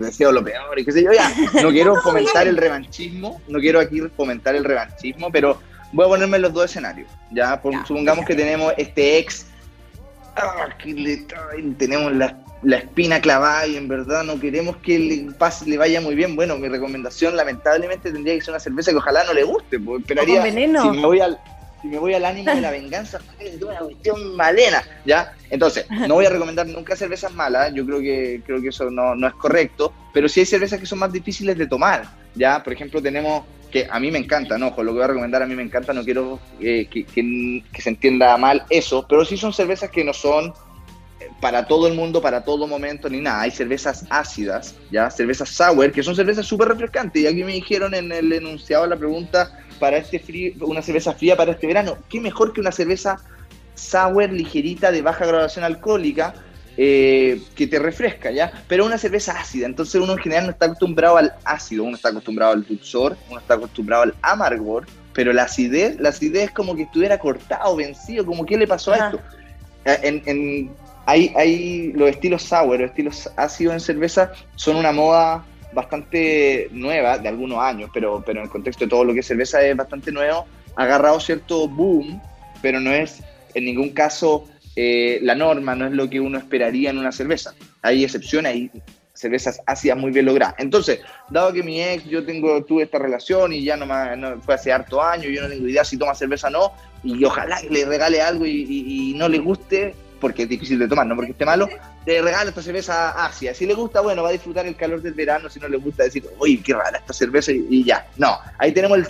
deseo 0.00 0.32
lo 0.32 0.42
peor, 0.42 0.76
y 0.76 0.84
qué 0.84 0.90
sé 0.90 1.04
yo, 1.04 1.12
ya. 1.12 1.32
No 1.62 1.70
quiero 1.70 1.94
fomentar 2.02 2.48
el 2.48 2.56
revanchismo, 2.56 3.40
no 3.46 3.60
quiero 3.60 3.78
aquí 3.78 4.00
fomentar 4.16 4.56
el 4.56 4.64
revanchismo, 4.64 5.30
pero 5.30 5.60
voy 5.92 6.06
a 6.06 6.08
ponerme 6.08 6.36
en 6.36 6.42
los 6.42 6.52
dos 6.52 6.66
escenarios. 6.66 7.08
Ya, 7.30 7.60
supongamos 7.86 8.24
que 8.24 8.34
tenemos 8.34 8.72
este 8.76 9.18
ex, 9.18 9.46
ah, 10.36 10.68
que 10.82 10.92
le, 10.92 11.26
tenemos 11.76 12.12
la, 12.14 12.36
espina 12.76 13.20
clavada 13.20 13.66
y 13.66 13.76
en 13.76 13.86
verdad 13.86 14.24
no 14.24 14.40
queremos 14.40 14.76
que 14.78 14.98
le, 14.98 15.32
pase, 15.32 15.66
le 15.66 15.78
vaya 15.78 16.00
muy 16.00 16.14
bien. 16.14 16.36
Bueno, 16.36 16.56
mi 16.56 16.68
recomendación 16.68 17.36
lamentablemente 17.36 18.10
tendría 18.12 18.34
que 18.34 18.40
ser 18.40 18.50
una 18.50 18.60
cerveza 18.60 18.90
que 18.90 18.96
ojalá 18.96 19.24
no 19.24 19.32
le 19.32 19.44
guste, 19.44 19.78
porque 19.78 20.02
esperaría, 20.02 20.42
si 20.42 20.90
me 20.90 21.06
voy 21.06 21.20
al 21.20 21.38
si 21.80 21.88
me 21.88 21.98
voy 21.98 22.14
al 22.14 22.24
ánimo 22.24 22.54
de 22.54 22.60
la 22.60 22.70
venganza, 22.72 23.20
es 23.38 23.60
una 23.62 23.78
cuestión 23.78 24.36
malena, 24.36 24.82
¿ya? 25.04 25.34
Entonces, 25.50 25.86
no 25.90 26.14
voy 26.14 26.26
a 26.26 26.30
recomendar 26.30 26.66
nunca 26.66 26.96
cervezas 26.96 27.32
malas, 27.32 27.72
yo 27.74 27.84
creo 27.86 28.00
que, 28.00 28.42
creo 28.44 28.60
que 28.60 28.68
eso 28.68 28.90
no, 28.90 29.26
es 29.26 29.34
correcto, 29.34 29.92
pero 30.12 30.28
sí 30.28 30.40
hay 30.40 30.46
cervezas 30.46 30.80
que 30.80 30.86
son 30.86 30.98
más 30.98 31.12
difíciles 31.12 31.56
de 31.56 31.66
tomar, 31.66 32.04
¿ya? 32.34 32.62
Por 32.62 32.72
ejemplo, 32.72 33.00
tenemos, 33.00 33.44
que 33.70 33.86
a 33.90 34.00
mí 34.00 34.10
me 34.10 34.18
encanta, 34.18 34.58
¿no? 34.58 34.68
Ojo, 34.68 34.82
lo 34.82 34.92
que 34.92 34.96
voy 34.96 35.04
a 35.04 35.08
recomendar 35.08 35.42
a 35.42 35.46
mí 35.46 35.54
me 35.54 35.62
encanta, 35.62 35.92
no 35.92 36.04
quiero 36.04 36.40
eh, 36.60 36.86
que, 36.90 37.04
que 37.04 37.82
se 37.82 37.88
entienda 37.90 38.36
mal 38.36 38.64
eso, 38.70 39.06
pero 39.08 39.24
sí 39.24 39.36
son 39.36 39.52
cervezas 39.52 39.90
que 39.90 40.04
no 40.04 40.12
son 40.12 40.52
para 41.40 41.66
todo 41.66 41.86
el 41.86 41.94
mundo, 41.94 42.20
para 42.20 42.44
todo 42.44 42.66
momento, 42.66 43.08
ni 43.08 43.20
nada. 43.20 43.42
Hay 43.42 43.50
cervezas 43.50 44.04
ácidas, 44.10 44.74
ya, 44.90 45.10
cervezas 45.10 45.48
sour, 45.48 45.92
que 45.92 46.02
son 46.02 46.16
cervezas 46.16 46.46
súper 46.46 46.68
refrescantes. 46.68 47.22
Y 47.22 47.26
aquí 47.26 47.44
me 47.44 47.52
dijeron 47.52 47.94
en 47.94 48.10
el 48.12 48.32
enunciado 48.32 48.86
la 48.86 48.96
pregunta 48.96 49.58
para 49.78 49.98
este 49.98 50.18
frío, 50.18 50.52
una 50.60 50.82
cerveza 50.82 51.12
fría 51.12 51.36
para 51.36 51.52
este 51.52 51.66
verano. 51.66 51.98
¿Qué 52.08 52.20
mejor 52.20 52.52
que 52.52 52.60
una 52.60 52.72
cerveza 52.72 53.18
sour 53.74 54.32
ligerita 54.32 54.90
de 54.90 55.02
baja 55.02 55.26
graduación 55.26 55.64
alcohólica 55.64 56.34
eh, 56.80 57.42
que 57.56 57.66
te 57.66 57.80
refresca, 57.80 58.30
¿ya? 58.30 58.52
Pero 58.68 58.86
una 58.86 58.98
cerveza 58.98 59.32
ácida. 59.32 59.66
Entonces 59.66 60.00
uno 60.00 60.12
en 60.12 60.18
general 60.18 60.44
no 60.44 60.52
está 60.52 60.66
acostumbrado 60.66 61.16
al 61.16 61.34
ácido, 61.44 61.82
uno 61.82 61.96
está 61.96 62.10
acostumbrado 62.10 62.52
al 62.52 62.64
dulzor, 62.64 63.16
uno 63.28 63.40
está 63.40 63.54
acostumbrado 63.54 64.04
al 64.04 64.14
amargor, 64.22 64.86
pero 65.12 65.32
la 65.32 65.42
acidez, 65.42 65.98
la 65.98 66.10
acidez 66.10 66.44
es 66.44 66.50
como 66.52 66.76
que 66.76 66.82
estuviera 66.82 67.18
cortado, 67.18 67.74
vencido, 67.74 68.24
como 68.24 68.46
¿qué 68.46 68.56
le 68.56 68.68
pasó 68.68 68.92
a 68.92 68.96
esto? 68.96 69.20
En, 69.84 70.22
en 70.26 70.70
hay, 71.04 71.32
hay 71.34 71.92
los 71.94 72.10
estilos 72.10 72.44
sour, 72.44 72.78
los 72.78 72.90
estilos 72.90 73.28
ácidos 73.36 73.74
en 73.74 73.80
cerveza 73.80 74.30
son 74.54 74.76
una 74.76 74.92
moda 74.92 75.44
bastante 75.72 76.68
nueva, 76.70 77.18
de 77.18 77.26
algunos 77.26 77.58
años, 77.58 77.90
pero, 77.92 78.22
pero 78.24 78.38
en 78.38 78.44
el 78.44 78.50
contexto 78.52 78.84
de 78.84 78.90
todo 78.90 79.04
lo 79.04 79.14
que 79.14 79.20
es 79.20 79.26
cerveza 79.26 79.60
es 79.62 79.76
bastante 79.76 80.12
nuevo, 80.12 80.46
ha 80.76 80.82
agarrado 80.84 81.18
cierto 81.18 81.66
boom, 81.66 82.22
pero 82.62 82.78
no 82.78 82.92
es 82.92 83.20
en 83.54 83.64
ningún 83.64 83.90
caso 83.90 84.44
eh, 84.80 85.18
la 85.22 85.34
norma, 85.34 85.74
no 85.74 85.86
es 85.86 85.92
lo 85.92 86.08
que 86.08 86.20
uno 86.20 86.38
esperaría 86.38 86.90
en 86.90 86.98
una 86.98 87.10
cerveza. 87.10 87.52
Hay 87.82 88.04
excepciones, 88.04 88.52
hay 88.52 88.70
cervezas 89.12 89.60
ácidas 89.66 89.98
muy 89.98 90.12
bien 90.12 90.26
logradas. 90.26 90.54
Entonces, 90.58 91.00
dado 91.30 91.52
que 91.52 91.64
mi 91.64 91.82
ex, 91.82 92.04
yo 92.04 92.24
tengo, 92.24 92.64
tuve 92.64 92.84
esta 92.84 93.00
relación 93.00 93.52
y 93.52 93.64
ya 93.64 93.76
no, 93.76 93.86
no 94.14 94.40
fue 94.40 94.54
hace 94.54 94.72
harto 94.72 95.02
años, 95.02 95.32
yo 95.34 95.42
no 95.42 95.48
tengo 95.48 95.66
idea 95.66 95.84
si 95.84 95.96
toma 95.96 96.14
cerveza 96.14 96.46
o 96.46 96.50
no, 96.50 96.72
y 97.02 97.24
ojalá 97.24 97.60
le 97.68 97.86
regale 97.86 98.22
algo 98.22 98.46
y, 98.46 99.14
no 99.16 99.28
le 99.28 99.40
guste, 99.40 99.96
porque 100.20 100.44
es 100.44 100.48
difícil 100.48 100.78
de 100.78 100.86
tomar, 100.86 101.08
no 101.08 101.16
porque 101.16 101.32
esté 101.32 101.44
malo, 101.44 101.68
te 102.04 102.22
regalo 102.22 102.50
esta 102.50 102.62
cerveza 102.62 103.26
Asia. 103.26 103.54
Si 103.54 103.66
le 103.66 103.74
gusta, 103.74 104.00
bueno, 104.00 104.22
va 104.22 104.28
a 104.28 104.32
disfrutar 104.32 104.64
el 104.64 104.76
calor 104.76 105.02
del 105.02 105.14
verano, 105.14 105.50
si 105.50 105.58
no 105.58 105.66
le 105.66 105.78
gusta 105.78 106.04
decir, 106.04 106.24
uy, 106.38 106.58
qué 106.58 106.74
rara 106.74 106.98
esta 106.98 107.12
cerveza 107.12 107.50
y, 107.50 107.82
ya. 107.82 108.06
No, 108.16 108.38
ahí 108.58 108.70
tenemos 108.70 109.00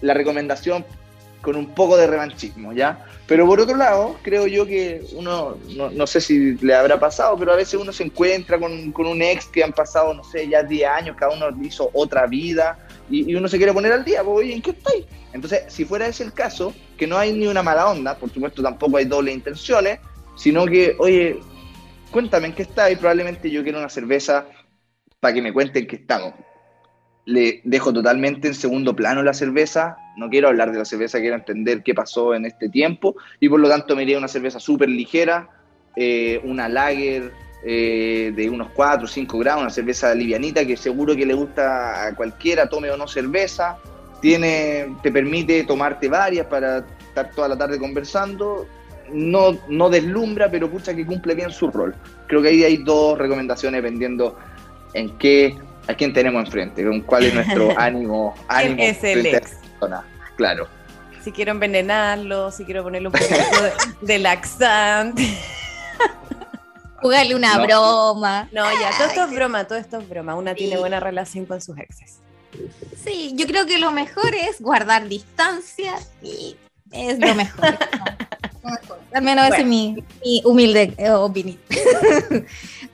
la 0.00 0.14
recomendación 0.14 0.84
con 1.42 1.56
un 1.56 1.74
poco 1.74 1.96
de 1.96 2.06
revanchismo, 2.06 2.72
¿ya? 2.72 3.06
Pero 3.26 3.46
por 3.46 3.60
otro 3.60 3.76
lado, 3.76 4.16
creo 4.22 4.46
yo 4.46 4.66
que 4.66 5.02
uno, 5.12 5.56
no, 5.76 6.06
sé 6.06 6.20
si 6.20 6.54
le 6.56 6.74
habrá 6.74 6.98
pasado, 6.98 7.36
pero 7.38 7.52
a 7.52 7.56
veces 7.56 7.80
uno 7.80 7.92
se 7.92 8.04
encuentra 8.04 8.58
con, 8.58 8.92
un 8.94 9.22
ex 9.22 9.46
que 9.46 9.64
han 9.64 9.72
pasado, 9.72 10.12
no 10.12 10.24
sé, 10.24 10.48
ya 10.48 10.62
10 10.62 10.88
años, 10.88 11.16
cada 11.16 11.34
uno 11.34 11.46
hizo 11.62 11.90
otra 11.92 12.26
vida 12.26 12.78
y, 13.08 13.34
uno 13.34 13.48
se 13.48 13.56
quiere 13.56 13.72
poner 13.72 13.92
al 13.92 14.04
día, 14.04 14.22
pues, 14.22 14.38
oye, 14.38 14.54
¿en 14.54 14.62
qué 14.62 14.70
estáis? 14.70 15.06
Entonces, 15.32 15.62
si 15.68 15.84
fuera 15.84 16.06
ese 16.06 16.24
el 16.24 16.32
caso, 16.32 16.74
que 16.98 17.06
no 17.06 17.16
hay 17.16 17.32
ni 17.32 17.46
una 17.46 17.62
mala 17.62 17.88
onda, 17.88 18.16
por 18.16 18.30
supuesto 18.30 18.62
tampoco 18.62 18.96
hay 18.96 19.04
doble 19.04 19.32
intenciones, 19.32 20.00
sino 20.36 20.66
que, 20.66 20.96
oye, 20.98 21.38
cuéntame 22.10 22.48
en 22.48 22.54
qué 22.54 22.62
está 22.62 22.90
y 22.90 22.96
probablemente 22.96 23.50
yo 23.50 23.62
quiero 23.62 23.78
una 23.78 23.88
cerveza 23.88 24.46
para 25.20 25.34
que 25.34 25.42
me 25.42 25.52
cuenten 25.52 25.86
qué 25.86 25.96
estamos. 25.96 26.34
Le 27.26 27.60
dejo 27.64 27.92
totalmente 27.92 28.48
en 28.48 28.54
segundo 28.54 28.96
plano 28.96 29.22
la 29.22 29.34
cerveza, 29.34 29.96
no 30.16 30.28
quiero 30.30 30.48
hablar 30.48 30.72
de 30.72 30.78
la 30.78 30.84
cerveza, 30.84 31.20
quiero 31.20 31.36
entender 31.36 31.82
qué 31.82 31.94
pasó 31.94 32.34
en 32.34 32.46
este 32.46 32.68
tiempo. 32.68 33.16
Y 33.38 33.48
por 33.48 33.60
lo 33.60 33.68
tanto 33.68 33.94
me 33.94 34.02
iría 34.02 34.18
una 34.18 34.28
cerveza 34.28 34.58
súper 34.58 34.88
ligera, 34.88 35.48
eh, 35.96 36.40
una 36.44 36.68
lager 36.68 37.32
eh, 37.62 38.32
de 38.34 38.48
unos 38.48 38.70
4 38.70 39.04
o 39.04 39.08
5 39.08 39.38
gramos, 39.38 39.62
una 39.62 39.70
cerveza 39.70 40.14
livianita 40.14 40.64
que 40.64 40.76
seguro 40.76 41.14
que 41.14 41.26
le 41.26 41.34
gusta 41.34 42.06
a 42.06 42.14
cualquiera, 42.14 42.68
tome 42.68 42.90
o 42.90 42.96
no 42.96 43.06
cerveza, 43.06 43.78
tiene, 44.20 44.96
te 45.02 45.12
permite 45.12 45.64
tomarte 45.64 46.08
varias 46.08 46.46
para 46.46 46.84
estar 47.08 47.30
toda 47.32 47.48
la 47.48 47.58
tarde 47.58 47.78
conversando. 47.78 48.66
No, 49.12 49.58
no 49.68 49.90
deslumbra, 49.90 50.50
pero 50.50 50.70
pucha 50.70 50.94
que 50.94 51.04
cumple 51.04 51.34
bien 51.34 51.50
su 51.50 51.70
rol. 51.70 51.94
Creo 52.28 52.40
que 52.40 52.48
ahí 52.48 52.64
hay 52.64 52.76
dos 52.78 53.18
recomendaciones 53.18 53.82
dependiendo 53.82 54.38
en 54.94 55.10
qué, 55.18 55.54
a 55.90 55.96
quién 55.96 56.12
tenemos 56.12 56.44
enfrente, 56.44 56.84
con 56.84 57.00
cuál 57.02 57.24
es 57.24 57.34
nuestro 57.34 57.72
ánimo, 57.78 58.34
ánimo 58.48 58.82
es 58.82 59.02
el 59.04 59.26
ex? 59.26 59.56
Claro. 60.36 60.68
Si 61.22 61.32
quiero 61.32 61.52
envenenarlo, 61.52 62.50
si 62.50 62.64
quiero 62.64 62.82
ponerle 62.82 63.08
un 63.08 63.12
poquito 63.12 63.34
de, 64.00 64.18
laxante. 64.20 65.22
Jugarle 67.02 67.34
una 67.34 67.58
broma. 67.58 68.48
No, 68.52 68.64
ya, 68.80 68.90
todo 68.96 69.08
esto 69.08 69.24
es 69.24 69.30
broma, 69.34 69.64
todo 69.64 69.78
esto 69.78 69.98
es 69.98 70.08
broma. 70.08 70.34
Una 70.34 70.54
tiene 70.54 70.78
buena 70.78 71.00
relación 71.00 71.46
con 71.46 71.60
sus 71.60 71.78
exes. 71.78 72.20
Sí, 73.02 73.32
yo 73.34 73.46
creo 73.46 73.66
que 73.66 73.78
lo 73.78 73.90
mejor 73.90 74.34
es 74.34 74.60
guardar 74.60 75.08
distancia 75.08 75.94
y 76.22 76.56
es 76.90 77.18
lo 77.18 77.34
mejor. 77.34 77.78
Al 79.12 79.22
menos 79.22 79.46
esa 79.46 79.58
es 79.58 79.66
mi, 79.66 80.04
humilde 80.44 80.94
eh, 80.98 81.10
opinión. 81.10 81.58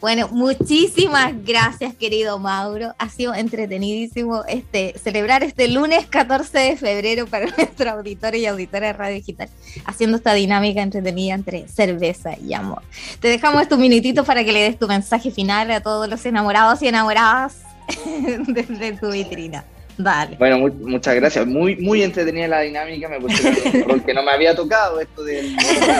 Bueno, 0.00 0.28
muchísimas 0.28 1.32
gracias, 1.44 1.94
querido 1.94 2.38
Mauro. 2.38 2.94
Ha 2.98 3.08
sido 3.08 3.34
entretenidísimo 3.34 4.44
este, 4.46 4.94
celebrar 4.98 5.42
este 5.42 5.68
lunes 5.68 6.06
14 6.06 6.58
de 6.58 6.76
febrero 6.76 7.26
para 7.30 7.46
nuestros 7.46 7.88
auditores 7.88 8.40
y 8.40 8.46
auditoras 8.46 8.90
de 8.90 8.92
Radio 8.92 9.14
Digital, 9.16 9.48
haciendo 9.84 10.18
esta 10.18 10.34
dinámica 10.34 10.82
entretenida 10.82 11.34
entre 11.34 11.66
cerveza 11.68 12.38
y 12.38 12.54
amor. 12.54 12.82
Te 13.20 13.28
dejamos 13.28 13.62
estos 13.62 13.78
minutitos 13.78 14.26
para 14.26 14.44
que 14.44 14.52
le 14.52 14.62
des 14.62 14.78
tu 14.78 14.86
mensaje 14.86 15.30
final 15.30 15.70
a 15.70 15.80
todos 15.80 16.08
los 16.08 16.24
enamorados 16.26 16.82
y 16.82 16.88
enamoradas 16.88 17.62
desde 18.46 18.92
tu 18.92 19.10
vitrina. 19.10 19.64
Vale. 19.98 20.36
Bueno, 20.36 20.58
muchas 20.58 21.14
gracias. 21.14 21.46
Muy, 21.46 21.76
muy 21.76 22.02
entretenida 22.02 22.48
la 22.48 22.60
dinámica. 22.60 23.08
Me 23.08 23.18
puse 23.18 23.48
un 23.48 24.14
no 24.14 24.22
me 24.22 24.30
había 24.30 24.54
tocado, 24.54 25.00
esto 25.00 25.24
del, 25.24 25.56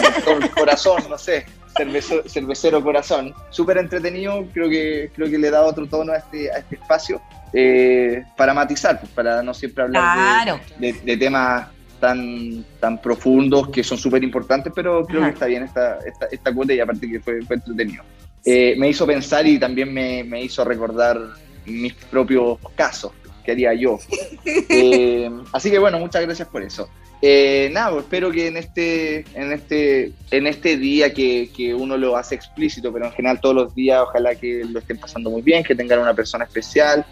corazón, 0.55 1.03
no 1.09 1.17
sé, 1.17 1.47
cervecero 2.27 2.83
corazón. 2.83 3.35
Súper 3.51 3.79
entretenido, 3.79 4.47
creo 4.53 4.69
que, 4.69 5.11
creo 5.15 5.31
que 5.31 5.39
le 5.39 5.51
da 5.51 5.62
otro 5.62 5.87
tono 5.87 6.12
a 6.12 6.17
este, 6.17 6.51
a 6.51 6.59
este 6.59 6.77
espacio 6.77 7.21
eh, 7.53 8.25
para 8.37 8.55
matizar, 8.55 9.01
pues, 9.01 9.12
para 9.12 9.43
no 9.43 9.55
siempre 9.55 9.85
hablar 9.85 10.61
de, 10.79 11.17
temas 11.17 11.69
tan, 12.01 12.65
tan 12.81 13.01
profundos 13.01 13.69
que 13.69 13.83
son 13.83 13.99
súper 13.99 14.23
importantes, 14.23 14.73
pero 14.75 15.05
creo 15.07 15.23
que 15.23 15.31
está 15.31 15.47
bien 15.47 15.62
esta, 15.62 15.99
esta, 16.07 16.27
esta, 16.31 16.53
cuota 16.53 16.75
y 16.75 16.81
aparte 16.81 17.09
que 17.09 17.21
fue, 17.21 17.43
fue 17.43 17.57
entretenido. 17.57 18.05
Eh, 18.45 18.77
me 18.79 18.89
hizo 18.89 19.07
pensar 19.07 19.47
y 19.47 19.59
también 19.59 19.93
me, 19.93 20.23
me 20.23 20.43
hizo 20.43 20.65
recordar 20.65 21.19
mis 21.65 21.95
propios 21.95 22.59
casos 22.75 23.12
que 23.45 23.53
haría 23.53 23.75
yo. 23.75 23.99
Eh, 24.69 25.31
así 25.53 25.71
que 25.71 25.79
bueno, 25.79 25.99
muchas 25.99 26.23
gracias 26.23 26.49
por 26.49 26.62
eso. 26.62 26.89
Eh, 27.23 27.71
nada, 27.73 27.93
pues, 27.93 28.05
espero 28.05 28.31
que 28.31 28.49
en 28.49 28.57
este, 28.57 29.25
en 29.35 29.53
este, 29.53 30.13
en 30.31 30.47
este 30.47 30.77
día 30.77 31.13
que, 31.13 31.75
uno 31.79 31.97
lo 31.97 32.17
hace 32.17 32.35
explícito, 32.35 32.93
pero 32.93 33.07
en 33.07 33.13
general 33.13 33.41
todos 33.41 33.55
los 33.55 33.75
días, 33.75 34.01
ojalá 34.03 34.35
que 34.35 34.65
lo 34.65 34.79
estén 34.79 34.99
pasando 34.99 35.31
muy 35.31 35.43
bien, 35.43 35.65
que 35.65 35.75
tengan 35.75 36.01
una 36.01 36.15
persona 36.15 36.45
especial, 36.45 37.05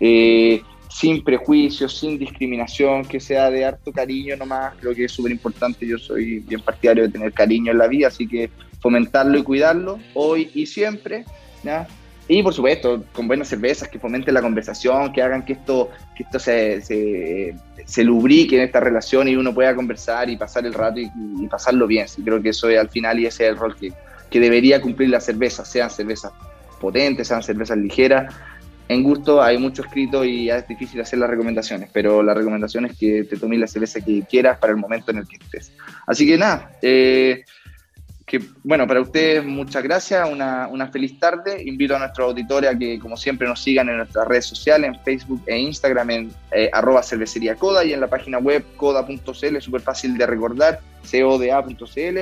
eh, 0.00 0.62
sin 0.88 1.22
prejuicios, 1.22 1.98
sin 1.98 2.18
discriminación, 2.18 3.04
que 3.04 3.20
sea 3.20 3.50
de 3.50 3.64
harto 3.64 3.92
cariño 3.92 4.36
nomás, 4.36 4.74
creo 4.80 4.94
que 4.94 5.04
es 5.04 5.12
súper 5.12 5.32
importante, 5.32 5.86
yo 5.86 5.98
soy 5.98 6.40
bien 6.40 6.60
partidario 6.60 7.04
de 7.04 7.10
tener 7.10 7.32
cariño 7.32 7.72
en 7.72 7.78
la 7.78 7.88
vida, 7.88 8.08
así 8.08 8.26
que 8.26 8.50
fomentarlo 8.80 9.38
y 9.38 9.42
cuidarlo 9.42 9.98
hoy 10.14 10.50
y 10.54 10.66
siempre, 10.66 11.24
¿ya? 11.64 11.86
Y 12.30 12.42
por 12.42 12.52
supuesto, 12.52 13.04
con 13.12 13.26
buenas 13.26 13.48
cervezas 13.48 13.88
que 13.88 13.98
fomenten 13.98 14.34
la 14.34 14.42
conversación, 14.42 15.12
que 15.14 15.22
hagan 15.22 15.46
que 15.46 15.54
esto, 15.54 15.90
que 16.14 16.24
esto 16.24 16.38
se, 16.38 16.82
se, 16.82 18.04
lubrique 18.04 18.56
en 18.56 18.62
esta 18.64 18.80
relación 18.80 19.28
y 19.28 19.34
uno 19.34 19.54
pueda 19.54 19.74
conversar 19.74 20.28
y 20.28 20.36
pasar 20.36 20.66
el 20.66 20.74
rato 20.74 21.00
y, 21.00 21.08
pasarlo 21.48 21.86
bien. 21.86 22.06
Sí, 22.06 22.22
creo 22.22 22.42
que 22.42 22.50
eso 22.50 22.68
es 22.68 22.78
al 22.78 22.90
final 22.90 23.18
y 23.18 23.24
ese 23.24 23.44
es 23.44 23.50
el 23.50 23.56
rol 23.56 23.74
que, 23.74 23.94
que 24.28 24.40
debería 24.40 24.82
cumplir 24.82 25.08
la 25.08 25.20
cerveza, 25.20 25.64
sean 25.64 25.88
cervezas 25.88 26.30
potentes, 26.78 27.28
sean 27.28 27.42
cervezas 27.42 27.78
ligeras. 27.78 28.34
En 28.88 29.02
gusto 29.02 29.42
hay 29.42 29.56
mucho 29.56 29.82
escrito 29.82 30.22
y 30.22 30.50
es 30.50 30.68
difícil 30.68 31.00
hacer 31.00 31.18
las 31.18 31.30
recomendaciones, 31.30 31.88
pero 31.92 32.22
la 32.22 32.34
recomendación 32.34 32.86
es 32.86 32.96
que 32.96 33.24
te 33.24 33.38
tomes 33.38 33.58
la 33.58 33.66
cerveza 33.66 34.00
que 34.02 34.22
quieras 34.28 34.58
para 34.58 34.72
el 34.72 34.78
momento 34.78 35.10
en 35.10 35.18
el 35.18 35.28
que 35.28 35.36
estés. 35.36 35.72
Así 36.06 36.26
que 36.26 36.36
nada, 36.36 36.72
eh, 36.82 37.44
que, 38.28 38.40
bueno, 38.62 38.86
para 38.86 39.00
ustedes 39.00 39.44
muchas 39.44 39.82
gracias, 39.82 40.28
una, 40.30 40.68
una, 40.68 40.86
feliz 40.88 41.18
tarde. 41.18 41.62
Invito 41.64 41.96
a 41.96 41.98
nuestros 41.98 42.28
auditores 42.28 42.70
a 42.70 42.78
que, 42.78 42.98
como 42.98 43.16
siempre, 43.16 43.48
nos 43.48 43.60
sigan 43.62 43.88
en 43.88 43.96
nuestras 43.96 44.28
redes 44.28 44.44
sociales, 44.44 44.88
en 44.88 45.02
Facebook 45.02 45.42
e 45.46 45.58
Instagram, 45.58 46.10
en 46.10 46.32
eh, 46.52 46.68
arroba 46.72 47.02
cervecería 47.02 47.56
y 47.84 47.92
en 47.92 48.00
la 48.00 48.06
página 48.06 48.38
web 48.38 48.62
coda.cl, 48.76 49.60
súper 49.60 49.80
fácil 49.80 50.18
de 50.18 50.26
recordar, 50.26 50.80
coda.cl. 51.10 52.18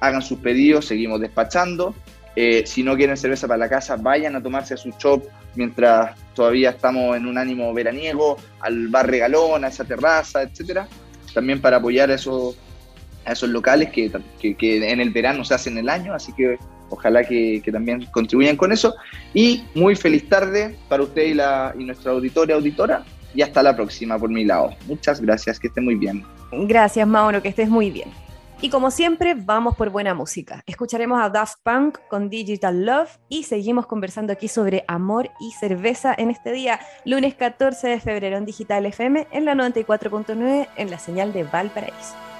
Hagan 0.00 0.22
sus 0.22 0.38
pedidos, 0.38 0.86
seguimos 0.86 1.20
despachando. 1.20 1.94
Eh, 2.34 2.64
si 2.66 2.82
no 2.82 2.96
quieren 2.96 3.18
cerveza 3.18 3.46
para 3.46 3.58
la 3.58 3.68
casa, 3.68 3.96
vayan 3.96 4.34
a 4.34 4.42
tomarse 4.42 4.72
a 4.72 4.78
su 4.78 4.90
shop 4.98 5.22
mientras 5.54 6.16
todavía 6.34 6.70
estamos 6.70 7.14
en 7.14 7.26
un 7.26 7.36
ánimo 7.36 7.74
veraniego, 7.74 8.38
al 8.60 8.88
bar 8.88 9.06
regalón, 9.06 9.66
a 9.66 9.68
esa 9.68 9.84
terraza, 9.84 10.42
etcétera. 10.42 10.88
También 11.34 11.60
para 11.60 11.76
apoyar 11.76 12.10
a 12.10 12.14
esos 12.14 12.56
a 13.24 13.32
esos 13.32 13.50
locales 13.50 13.90
que, 13.90 14.10
que, 14.40 14.90
en 14.90 15.00
el 15.00 15.10
verano 15.10 15.44
se 15.44 15.54
hacen 15.54 15.78
el 15.78 15.88
año, 15.88 16.14
así 16.14 16.32
que 16.32 16.58
ojalá 16.90 17.24
que, 17.24 17.62
también 17.72 18.06
contribuyan 18.06 18.56
con 18.56 18.72
eso. 18.72 18.94
Y 19.34 19.64
muy 19.74 19.96
feliz 19.96 20.28
tarde 20.28 20.76
para 20.88 21.02
usted 21.02 21.22
y, 21.22 21.34
la, 21.34 21.74
y 21.78 21.84
nuestra 21.84 22.12
auditoria, 22.12 22.56
auditora, 22.56 23.04
y 23.34 23.42
hasta 23.42 23.62
la 23.62 23.74
próxima 23.74 24.18
por 24.18 24.30
mi 24.30 24.44
lado. 24.44 24.70
Muchas 24.86 25.20
gracias, 25.20 25.58
que 25.58 25.68
esté 25.68 25.80
muy 25.80 25.94
bien. 25.94 26.24
Gracias, 26.52 27.06
Mauro, 27.06 27.40
que 27.40 27.48
estés 27.48 27.68
muy 27.68 27.90
bien. 27.90 28.10
Y 28.62 28.70
como 28.70 28.92
siempre, 28.92 29.34
vamos 29.34 29.74
por 29.74 29.90
buena 29.90 30.14
música. 30.14 30.62
Escucharemos 30.66 31.20
a 31.20 31.28
Daft 31.28 31.56
Punk 31.64 31.98
con 32.08 32.30
Digital 32.30 32.86
Love 32.86 33.18
y 33.28 33.42
seguimos 33.42 33.86
conversando 33.86 34.32
aquí 34.32 34.46
sobre 34.46 34.84
amor 34.86 35.30
y 35.40 35.50
cerveza 35.50 36.14
en 36.16 36.30
este 36.30 36.52
día, 36.52 36.78
lunes 37.04 37.34
14 37.34 37.88
de 37.88 37.98
febrero 37.98 38.36
en 38.36 38.44
Digital 38.44 38.86
FM 38.86 39.26
en 39.32 39.44
la 39.46 39.54
94.9 39.54 40.68
en 40.76 40.90
la 40.92 40.98
señal 41.00 41.32
de 41.32 41.42
Valparaíso. 41.42 42.31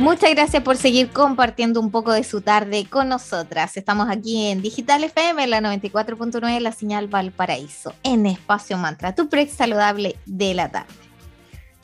Muchas 0.00 0.30
gracias 0.30 0.62
por 0.62 0.78
seguir 0.78 1.10
compartiendo 1.10 1.78
un 1.78 1.90
poco 1.90 2.10
de 2.12 2.24
su 2.24 2.40
tarde 2.40 2.86
con 2.88 3.10
nosotras. 3.10 3.76
Estamos 3.76 4.08
aquí 4.08 4.46
en 4.46 4.62
Digital 4.62 5.04
FM, 5.04 5.46
la 5.46 5.60
94.9, 5.60 6.58
la 6.58 6.72
señal 6.72 7.06
Valparaíso, 7.06 7.92
en 8.02 8.24
Espacio 8.24 8.78
Mantra, 8.78 9.14
tu 9.14 9.28
pre 9.28 9.46
saludable 9.46 10.16
de 10.24 10.54
la 10.54 10.70
tarde. 10.70 10.88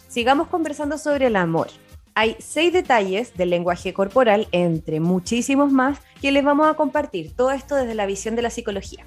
Sigamos 0.09 0.49
conversando 0.49 0.97
sobre 0.97 1.27
el 1.27 1.37
amor. 1.37 1.69
Hay 2.15 2.37
seis 2.39 2.73
detalles 2.73 3.37
del 3.37 3.51
lenguaje 3.51 3.93
corporal, 3.93 4.49
entre 4.51 4.99
muchísimos 4.99 5.71
más, 5.71 5.99
que 6.23 6.33
les 6.33 6.43
vamos 6.43 6.69
a 6.69 6.75
compartir. 6.75 7.37
Todo 7.37 7.51
esto 7.51 7.75
desde 7.75 7.95
la 7.95 8.07
visión 8.07 8.35
de 8.35 8.41
la 8.41 8.49
psicología. 8.49 9.05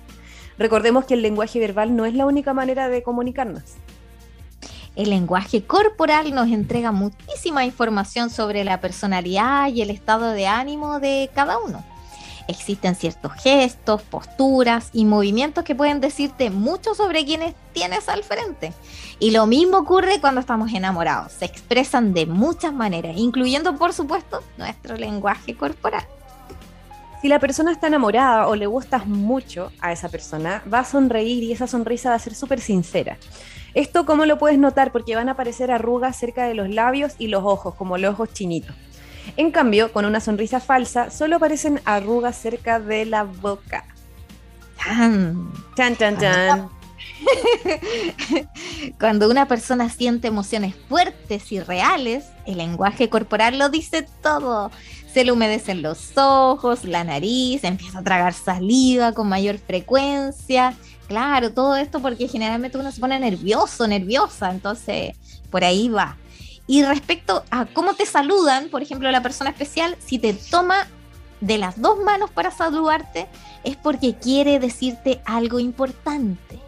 Recordemos 0.60 1.06
que 1.06 1.16
el 1.16 1.24
lenguaje 1.24 1.60
verbal 1.60 1.96
no 1.96 2.06
es 2.06 2.14
la 2.14 2.28
única 2.28 2.54
manera 2.54 2.90
de 2.90 3.02
comunicarnos. 3.02 3.64
El 4.96 5.12
lenguaje 5.12 5.64
corporal 5.64 6.34
nos 6.34 6.48
entrega 6.50 6.92
muchísima 6.92 7.66
información 7.66 8.30
sobre 8.30 8.64
la 8.64 8.82
personalidad 8.82 9.68
y 9.70 9.82
el 9.82 9.90
estado 9.90 10.32
de 10.32 10.48
ánimo 10.48 11.00
de 11.00 11.30
cada 11.34 11.58
uno. 11.58 11.84
Existen 12.50 12.96
ciertos 12.96 13.34
gestos, 13.34 14.02
posturas 14.02 14.90
y 14.92 15.06
movimientos 15.06 15.64
que 15.64 15.76
pueden 15.76 16.02
decirte 16.02 16.50
mucho 16.50 16.96
sobre 16.96 17.24
quienes 17.24 17.54
tienes 17.74 18.10
al 18.10 18.24
frente. 18.24 18.74
Y 19.20 19.30
lo 19.30 19.46
mismo 19.46 19.78
ocurre 19.78 20.20
cuando 20.20 20.42
estamos 20.42 20.74
enamorados. 20.74 21.32
Se 21.34 21.46
expresan 21.46 22.12
de 22.14 22.26
muchas 22.26 22.74
maneras, 22.74 23.16
incluyendo 23.18 23.76
por 23.76 23.94
supuesto 23.94 24.42
nuestro 24.58 24.98
lenguaje 24.98 25.56
corporal. 25.56 26.08
Si 27.22 27.28
la 27.28 27.38
persona 27.38 27.72
está 27.72 27.88
enamorada 27.88 28.48
o 28.48 28.56
le 28.56 28.66
gustas 28.66 29.06
mucho 29.06 29.72
a 29.82 29.92
esa 29.92 30.10
persona, 30.10 30.64
va 30.74 30.80
a 30.80 30.86
sonreír 30.86 31.44
y 31.44 31.52
esa 31.52 31.68
sonrisa 31.68 32.10
va 32.10 32.16
a 32.16 32.20
ser 32.20 32.34
súper 32.34 32.62
sincera. 32.62 33.18
Esto, 33.74 34.06
¿cómo 34.06 34.26
lo 34.26 34.38
puedes 34.38 34.58
notar? 34.58 34.92
Porque 34.92 35.16
van 35.16 35.30
a 35.30 35.34
aparecer 35.34 35.72
arrugas 35.72 36.18
cerca 36.18 36.46
de 36.46 36.54
los 36.54 36.70
labios 36.70 37.14
y 37.20 37.28
los 37.28 37.44
ojos, 37.44 37.76
como 37.76 37.98
los 37.98 38.14
ojos 38.14 38.34
chinitos. 38.34 38.76
En 39.38 39.52
cambio, 39.52 39.92
con 39.92 40.06
una 40.06 40.20
sonrisa 40.20 40.60
falsa, 40.60 41.12
solo 41.12 41.36
aparecen 41.36 41.82
arrugas 41.86 42.36
cerca 42.36 42.80
de 42.80 43.06
la 43.06 43.24
boca. 43.24 43.86
Chan, 45.76 45.98
chan, 45.98 46.18
chan. 46.18 46.70
Cuando 49.00 49.30
una 49.32 49.48
persona 49.48 49.90
siente 49.90 50.28
emociones 50.28 50.76
fuertes 50.88 51.52
y 51.52 51.60
reales, 51.60 52.26
el 52.46 52.58
lenguaje 52.58 53.10
corporal 53.10 53.60
lo 53.60 53.70
dice 53.70 54.06
todo. 54.22 54.72
Se 55.12 55.24
le 55.24 55.32
humedecen 55.32 55.82
los 55.82 56.18
ojos, 56.18 56.84
la 56.86 57.04
nariz, 57.04 57.64
empieza 57.64 58.00
a 58.00 58.04
tragar 58.04 58.34
saliva 58.34 59.14
con 59.14 59.28
mayor 59.28 59.58
frecuencia. 59.58 60.76
Claro, 61.10 61.52
todo 61.52 61.76
esto 61.76 62.00
porque 62.00 62.28
generalmente 62.28 62.78
uno 62.78 62.92
se 62.92 63.02
pone 63.02 63.20
nervioso, 63.20 63.88
nerviosa, 63.88 64.52
entonces 64.52 65.16
por 65.50 65.64
ahí 65.64 65.90
va. 65.90 66.18
Y 66.68 66.84
respecto 66.84 67.44
a 67.50 67.66
cómo 67.66 67.96
te 67.96 68.06
saludan, 68.06 68.70
por 68.70 68.84
ejemplo, 68.84 69.10
la 69.10 69.24
persona 69.24 69.50
especial, 69.50 69.98
si 69.98 70.20
te 70.20 70.36
toma 70.36 70.88
de 71.42 71.58
las 71.58 71.82
dos 71.82 71.98
manos 72.04 72.30
para 72.30 72.52
saludarte, 72.52 73.28
es 73.64 73.76
porque 73.76 74.14
quiere 74.14 74.60
decirte 74.60 75.20
algo 75.26 75.60
importante. 75.60 76.60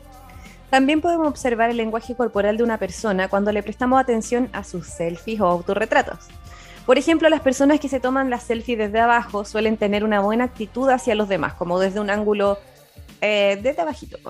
También 0.72 1.02
podemos 1.02 1.28
observar 1.28 1.70
el 1.70 1.78
lenguaje 1.78 2.16
corporal 2.16 2.58
de 2.58 2.64
una 2.64 2.80
persona 2.80 3.28
cuando 3.28 3.52
le 3.52 3.62
prestamos 3.62 4.02
atención 4.02 4.50
a 4.54 4.64
sus 4.64 4.88
selfies 4.88 5.40
o 5.40 5.46
autorretratos. 5.46 6.18
Por 6.88 6.98
ejemplo, 6.98 7.30
las 7.30 7.42
personas 7.42 7.80
que 7.80 7.90
se 7.90 8.00
toman 8.00 8.32
las 8.32 8.42
selfies 8.42 8.80
desde 8.80 9.02
abajo 9.02 9.46
suelen 9.46 9.78
tener 9.78 10.04
una 10.04 10.20
buena 10.20 10.46
actitud 10.46 10.90
hacia 10.90 11.14
los 11.14 11.30
demás, 11.30 11.54
como 11.54 11.80
desde 11.80 12.00
un 12.00 12.10
ángulo 12.10 12.58
eh, 13.22 13.60
desde. 13.62 13.82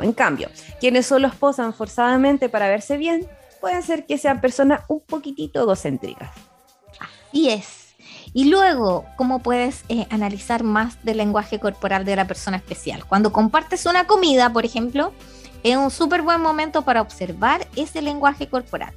En 0.02 0.14
cambio, 0.14 0.50
quienes 0.80 1.06
solo 1.06 1.32
posan 1.32 1.74
forzadamente 1.74 2.50
para 2.50 2.68
verse 2.68 2.98
bien, 2.98 3.28
pueden 3.60 3.84
ser 3.84 4.06
que 4.06 4.18
sean 4.18 4.42
personas 4.42 4.82
un 4.88 5.02
poquitito 5.02 5.62
egocéntricas. 5.62 6.32
Así 7.00 7.50
es. 7.50 7.96
Y 8.34 8.46
luego, 8.46 9.06
¿cómo 9.18 9.40
puedes 9.40 9.84
eh, 9.90 10.08
analizar 10.10 10.64
más 10.64 11.04
del 11.04 11.18
lenguaje 11.18 11.60
corporal 11.60 12.06
de 12.06 12.16
la 12.16 12.28
persona 12.28 12.58
especial? 12.58 13.06
Cuando 13.06 13.32
compartes 13.32 13.86
una 13.86 14.08
comida, 14.08 14.52
por 14.52 14.66
ejemplo, 14.66 15.14
es 15.64 15.76
un 15.76 15.92
súper 15.92 16.22
buen 16.22 16.42
momento 16.42 16.84
para 16.84 17.02
observar 17.02 17.68
ese 17.76 18.02
lenguaje 18.02 18.48
corporal. 18.48 18.94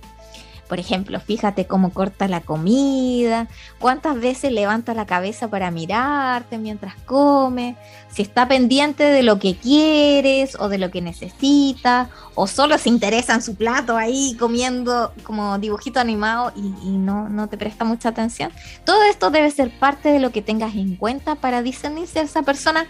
Por 0.68 0.80
ejemplo, 0.80 1.20
fíjate 1.20 1.66
cómo 1.66 1.92
corta 1.92 2.26
la 2.26 2.40
comida, 2.40 3.48
cuántas 3.78 4.18
veces 4.18 4.50
levanta 4.52 4.94
la 4.94 5.06
cabeza 5.06 5.48
para 5.48 5.70
mirarte 5.70 6.58
mientras 6.58 6.94
come, 7.04 7.76
si 8.10 8.22
está 8.22 8.48
pendiente 8.48 9.04
de 9.04 9.22
lo 9.22 9.38
que 9.38 9.56
quieres 9.56 10.56
o 10.58 10.68
de 10.68 10.78
lo 10.78 10.90
que 10.90 11.02
necesitas, 11.02 12.08
o 12.34 12.46
solo 12.46 12.78
se 12.78 12.88
interesa 12.88 13.34
en 13.34 13.42
su 13.42 13.56
plato 13.56 13.96
ahí 13.96 14.36
comiendo 14.38 15.12
como 15.22 15.58
dibujito 15.58 16.00
animado 16.00 16.52
y, 16.56 16.96
no, 16.96 17.28
no 17.28 17.48
te 17.48 17.58
presta 17.58 17.84
mucha 17.84 18.08
atención. 18.08 18.50
Todo 18.84 19.02
esto 19.04 19.30
debe 19.30 19.50
ser 19.50 19.70
parte 19.78 20.08
de 20.08 20.20
lo 20.20 20.30
que 20.30 20.42
tengas 20.42 20.74
en 20.74 20.96
cuenta 20.96 21.34
para 21.34 21.62
discernir 21.62 22.06
si 22.06 22.18
esa 22.18 22.42
persona 22.42 22.86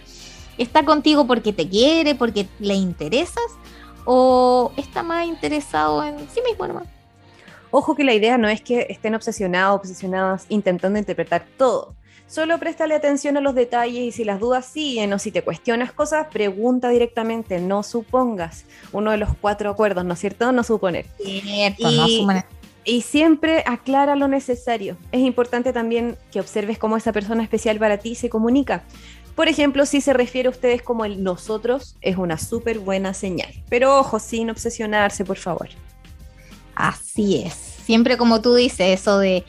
está 0.57 0.85
contigo 0.85 1.27
porque 1.27 1.53
te 1.53 1.67
quiere, 1.67 2.15
porque 2.15 2.47
le 2.59 2.75
interesas, 2.75 3.43
o 4.05 4.71
está 4.77 5.03
más 5.03 5.25
interesado 5.25 6.03
en 6.03 6.17
sí 6.29 6.41
mismo. 6.47 6.81
Ojo 7.77 7.93
que 7.93 8.05
la 8.05 8.13
idea 8.13 8.37
no 8.37 8.47
es 8.47 8.61
que 8.61 8.87
estén 8.89 9.15
obsesionados, 9.15 9.81
obsesionadas 9.81 10.45
intentando 10.47 10.97
interpretar 10.97 11.45
todo. 11.57 11.93
Solo 12.25 12.57
préstale 12.57 12.95
atención 12.95 13.35
a 13.35 13.41
los 13.41 13.53
detalles 13.53 14.01
y 14.01 14.11
si 14.13 14.23
las 14.23 14.39
dudas 14.39 14.65
siguen 14.65 15.11
o 15.11 15.19
si 15.19 15.29
te 15.29 15.41
cuestionas 15.41 15.91
cosas, 15.91 16.27
pregunta 16.31 16.87
directamente, 16.87 17.59
no 17.59 17.83
supongas. 17.83 18.63
Uno 18.93 19.11
de 19.11 19.17
los 19.17 19.35
cuatro 19.41 19.69
acuerdos, 19.69 20.05
¿no 20.05 20.13
es 20.13 20.19
cierto? 20.19 20.53
No 20.53 20.63
suponer. 20.63 21.05
Cierto, 21.17 21.91
y, 21.91 21.97
no 21.97 22.07
suponer. 22.07 22.45
Y 22.85 23.01
siempre 23.01 23.61
aclara 23.67 24.15
lo 24.15 24.29
necesario. 24.29 24.95
Es 25.11 25.19
importante 25.19 25.73
también 25.73 26.17
que 26.31 26.39
observes 26.39 26.77
cómo 26.77 26.95
esa 26.95 27.11
persona 27.11 27.43
especial 27.43 27.77
para 27.77 27.97
ti 27.97 28.15
se 28.15 28.29
comunica. 28.29 28.83
Por 29.35 29.49
ejemplo, 29.49 29.85
si 29.85 29.99
se 29.99 30.13
refiere 30.13 30.47
a 30.47 30.51
ustedes 30.51 30.81
como 30.81 31.03
el 31.03 31.21
nosotros, 31.21 31.97
es 31.99 32.15
una 32.15 32.37
súper 32.37 32.79
buena 32.79 33.13
señal. 33.13 33.53
Pero 33.67 33.99
ojo, 33.99 34.19
sin 34.19 34.49
obsesionarse, 34.49 35.25
por 35.25 35.35
favor. 35.35 35.67
Así 36.75 37.41
es. 37.41 37.64
Siempre 37.85 38.17
como 38.17 38.41
tú 38.41 38.55
dices, 38.55 38.99
eso 38.99 39.19
de 39.19 39.45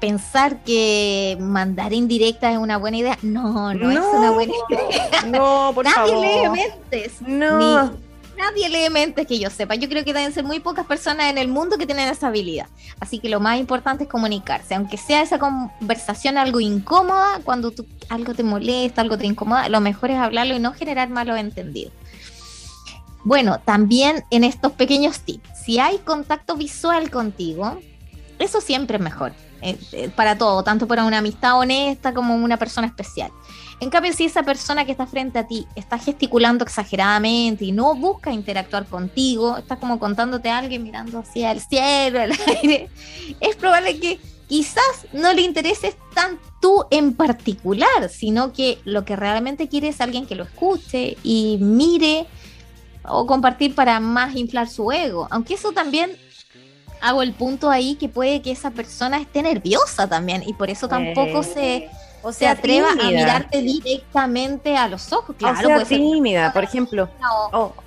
pensar 0.00 0.62
que 0.62 1.36
mandar 1.40 1.92
indirecta 1.92 2.52
es 2.52 2.58
una 2.58 2.76
buena 2.76 2.98
idea. 2.98 3.18
No, 3.22 3.74
no, 3.74 3.90
es 3.90 3.98
una 3.98 4.30
buena 4.30 4.52
idea. 4.70 5.22
No, 5.26 5.72
por 5.74 5.84
nadie 5.84 6.12
favor. 6.12 6.24
lee 6.24 6.48
mentes. 6.50 7.20
No. 7.22 7.92
nadie 8.38 8.68
lee 8.68 8.90
mentes 8.90 9.26
que 9.26 9.40
yo 9.40 9.50
sepa. 9.50 9.74
Yo 9.74 9.88
creo 9.88 10.04
que 10.04 10.12
deben 10.14 10.32
ser 10.32 10.44
muy 10.44 10.60
pocas 10.60 10.86
personas 10.86 11.30
en 11.30 11.38
el 11.38 11.48
mundo 11.48 11.78
que 11.78 11.86
tienen 11.86 12.08
esa 12.08 12.28
habilidad. 12.28 12.66
Así 13.00 13.18
que 13.18 13.28
lo 13.28 13.40
más 13.40 13.58
importante 13.58 14.04
es 14.04 14.10
comunicarse. 14.10 14.76
Aunque 14.76 14.96
sea 14.96 15.20
esa 15.20 15.38
conversación 15.38 16.38
algo 16.38 16.60
incómoda, 16.60 17.40
cuando 17.42 17.72
tú, 17.72 17.86
algo 18.08 18.34
te 18.34 18.44
molesta, 18.44 19.00
algo 19.00 19.18
te 19.18 19.26
incomoda, 19.26 19.68
lo 19.68 19.80
mejor 19.80 20.12
es 20.12 20.18
hablarlo 20.18 20.54
y 20.54 20.60
no 20.60 20.72
generar 20.72 21.08
malos 21.08 21.38
entendidos. 21.38 21.92
Bueno, 23.24 23.58
también 23.64 24.22
en 24.30 24.44
estos 24.44 24.72
pequeños 24.72 25.20
tips, 25.20 25.53
si 25.64 25.78
hay 25.78 25.98
contacto 25.98 26.56
visual 26.56 27.10
contigo, 27.10 27.78
eso 28.38 28.60
siempre 28.60 28.96
es 28.98 29.02
mejor 29.02 29.32
eh, 29.62 29.78
eh, 29.92 30.10
para 30.10 30.36
todo, 30.36 30.62
tanto 30.62 30.86
para 30.86 31.04
una 31.04 31.18
amistad 31.18 31.58
honesta 31.58 32.12
como 32.12 32.34
una 32.34 32.58
persona 32.58 32.86
especial. 32.86 33.30
En 33.80 33.90
cambio, 33.90 34.12
si 34.12 34.24
esa 34.24 34.42
persona 34.42 34.84
que 34.84 34.92
está 34.92 35.06
frente 35.06 35.38
a 35.38 35.46
ti 35.46 35.66
está 35.74 35.98
gesticulando 35.98 36.64
exageradamente 36.64 37.64
y 37.64 37.72
no 37.72 37.94
busca 37.94 38.32
interactuar 38.32 38.86
contigo, 38.86 39.56
está 39.56 39.76
como 39.76 39.98
contándote 39.98 40.50
a 40.50 40.58
alguien 40.58 40.82
mirando 40.82 41.18
hacia 41.18 41.50
el 41.50 41.60
cielo, 41.60 42.20
el 42.20 42.32
aire, 42.62 42.90
es 43.40 43.56
probable 43.56 43.98
que 43.98 44.20
quizás 44.48 45.06
no 45.12 45.32
le 45.32 45.42
intereses 45.42 45.96
tan 46.14 46.38
tú 46.60 46.84
en 46.90 47.14
particular, 47.14 48.08
sino 48.10 48.52
que 48.52 48.78
lo 48.84 49.04
que 49.04 49.16
realmente 49.16 49.68
quiere 49.68 49.88
es 49.88 50.00
alguien 50.00 50.26
que 50.26 50.34
lo 50.34 50.44
escuche 50.44 51.16
y 51.22 51.58
mire 51.60 52.26
o 53.06 53.26
compartir 53.26 53.74
para 53.74 54.00
más 54.00 54.34
inflar 54.34 54.68
su 54.68 54.90
ego. 54.92 55.28
Aunque 55.30 55.54
eso 55.54 55.72
también 55.72 56.16
hago 57.00 57.22
el 57.22 57.32
punto 57.32 57.70
ahí 57.70 57.96
que 57.96 58.08
puede 58.08 58.40
que 58.40 58.50
esa 58.50 58.70
persona 58.70 59.18
esté 59.18 59.42
nerviosa 59.42 60.08
también 60.08 60.42
y 60.46 60.54
por 60.54 60.70
eso 60.70 60.88
tampoco 60.88 61.42
se, 61.42 61.90
o 62.22 62.32
se 62.32 62.46
atreva 62.46 62.92
a 62.92 62.94
mirarte 62.94 63.60
directamente 63.60 64.76
a 64.76 64.88
los 64.88 65.12
ojos. 65.12 65.36
Claro, 65.36 65.68
o 65.68 65.76
sea, 65.76 65.84
tímida, 65.84 66.52
por 66.52 66.64
ejemplo. 66.64 67.08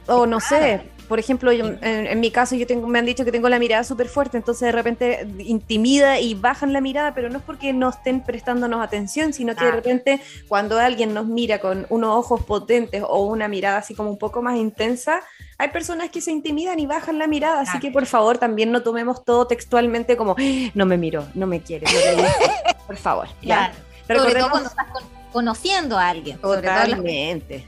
O, 0.08 0.26
no 0.26 0.40
sé, 0.40 0.92
por 1.08 1.20
ejemplo, 1.20 1.52
en, 1.52 2.20
mi 2.20 2.32
caso 2.32 2.56
yo 2.56 2.68
tengo, 2.68 2.88
me 2.88 3.00
han 3.00 3.06
dicho 3.06 3.24
que 3.24 3.32
tengo 3.32 3.50
la 3.50 3.60
mirada 3.60 3.84
súper 3.84 4.08
fuerte, 4.08 4.38
entonces 4.38 4.66
de 4.68 4.72
repente 4.72 5.28
intimida 5.40 6.20
y 6.20 6.34
bajan 6.34 6.74
la 6.74 6.82
mirada, 6.82 7.14
pero 7.14 7.30
no 7.30 7.38
es 7.38 7.44
porque 7.44 7.74
no 7.74 7.90
estén 7.90 8.22
prestándonos 8.24 8.84
atención, 8.84 9.34
sino 9.34 9.56
que 9.56 9.66
de 9.66 9.72
repente 9.72 10.22
cuando 10.48 10.78
alguien 10.80 11.14
nos 11.14 11.26
mira 11.26 11.60
con 11.60 11.86
unos 11.90 12.16
ojos 12.16 12.44
potentes 12.44 13.04
o 13.08 13.26
una 13.26 13.48
mirada 13.48 13.78
así 13.78 13.96
como 13.96 14.10
un 14.10 14.18
poco 14.18 14.42
más 14.42 14.58
intensa, 14.58 15.22
hay 15.58 15.70
personas 15.70 16.10
que 16.10 16.22
se 16.22 16.32
intimidan 16.32 16.80
y 16.80 16.86
bajan 16.86 17.18
la 17.18 17.28
mirada, 17.28 17.62
así 17.62 17.80
que 17.80 17.90
por 17.90 18.06
favor 18.06 18.38
también 18.38 18.72
no 18.72 18.84
tomemos 18.84 19.24
todo 19.24 19.48
textualmente 19.48 20.18
como, 20.18 20.36
ah, 20.38 20.72
no 20.74 20.86
me 20.86 20.98
miró, 20.98 21.26
no 21.34 21.48
me 21.48 21.62
quiere, 21.62 21.88
por 22.88 22.98
favor. 22.98 23.28
Claro. 23.42 23.74
Sobre 24.08 24.40
todo 24.40 24.50
cuando 24.50 24.70
estás 24.70 24.88
conociendo 25.32 25.98
a 25.98 26.10
alguien. 26.10 26.38
Totalmente. 26.40 27.68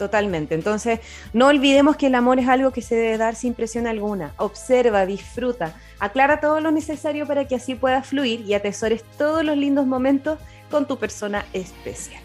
Totalmente. 0.00 0.54
Entonces, 0.54 1.00
no 1.34 1.48
olvidemos 1.48 1.94
que 1.96 2.06
el 2.06 2.14
amor 2.14 2.38
es 2.38 2.48
algo 2.48 2.70
que 2.70 2.80
se 2.80 2.94
debe 2.94 3.18
dar 3.18 3.34
sin 3.34 3.52
presión 3.52 3.86
alguna. 3.86 4.32
Observa, 4.38 5.04
disfruta, 5.04 5.74
aclara 5.98 6.40
todo 6.40 6.58
lo 6.62 6.70
necesario 6.70 7.26
para 7.26 7.46
que 7.46 7.56
así 7.56 7.74
puedas 7.74 8.06
fluir 8.06 8.40
y 8.40 8.54
atesores 8.54 9.04
todos 9.18 9.44
los 9.44 9.58
lindos 9.58 9.86
momentos 9.86 10.38
con 10.70 10.86
tu 10.86 10.96
persona 10.96 11.44
especial. 11.52 12.22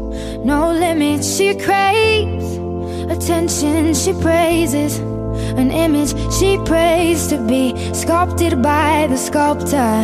No 0.43 0.71
limits 0.71 1.37
she 1.37 1.57
craves, 1.57 2.57
attention 3.09 3.93
she 3.93 4.13
praises. 4.13 4.97
An 5.57 5.71
image 5.71 6.13
she 6.33 6.57
prays 6.65 7.27
to 7.27 7.37
be 7.47 7.93
sculpted 7.93 8.61
by 8.61 9.07
the 9.07 9.17
sculptor. 9.17 10.03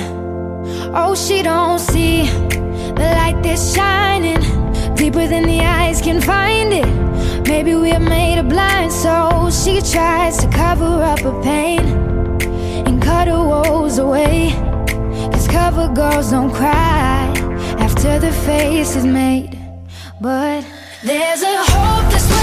Oh, 0.95 1.15
she 1.15 1.41
don't 1.43 1.79
see 1.79 2.25
the 2.99 3.07
light 3.17 3.41
that's 3.43 3.75
shining 3.75 4.41
deeper 4.95 5.27
than 5.27 5.43
the 5.43 5.59
eyes 5.59 6.01
can 6.01 6.21
find 6.21 6.71
it. 6.71 7.47
Maybe 7.47 7.75
we're 7.75 7.99
made 7.99 8.39
of 8.39 8.47
blind, 8.47 8.91
so 8.91 9.49
she 9.51 9.81
tries 9.81 10.37
to 10.37 10.47
cover 10.49 11.03
up 11.03 11.19
her 11.19 11.41
pain 11.43 11.81
and 12.87 13.01
cut 13.01 13.27
her 13.27 13.43
woes 13.43 13.97
away 13.97 14.72
cover 15.47 15.87
girls 15.93 16.31
don't 16.31 16.51
cry 16.51 17.31
after 17.79 18.19
the 18.19 18.31
face 18.31 18.95
is 18.95 19.05
made. 19.05 19.57
But 20.19 20.65
there's 21.03 21.41
a 21.41 21.57
hope 21.57 22.11
that's 22.11 22.42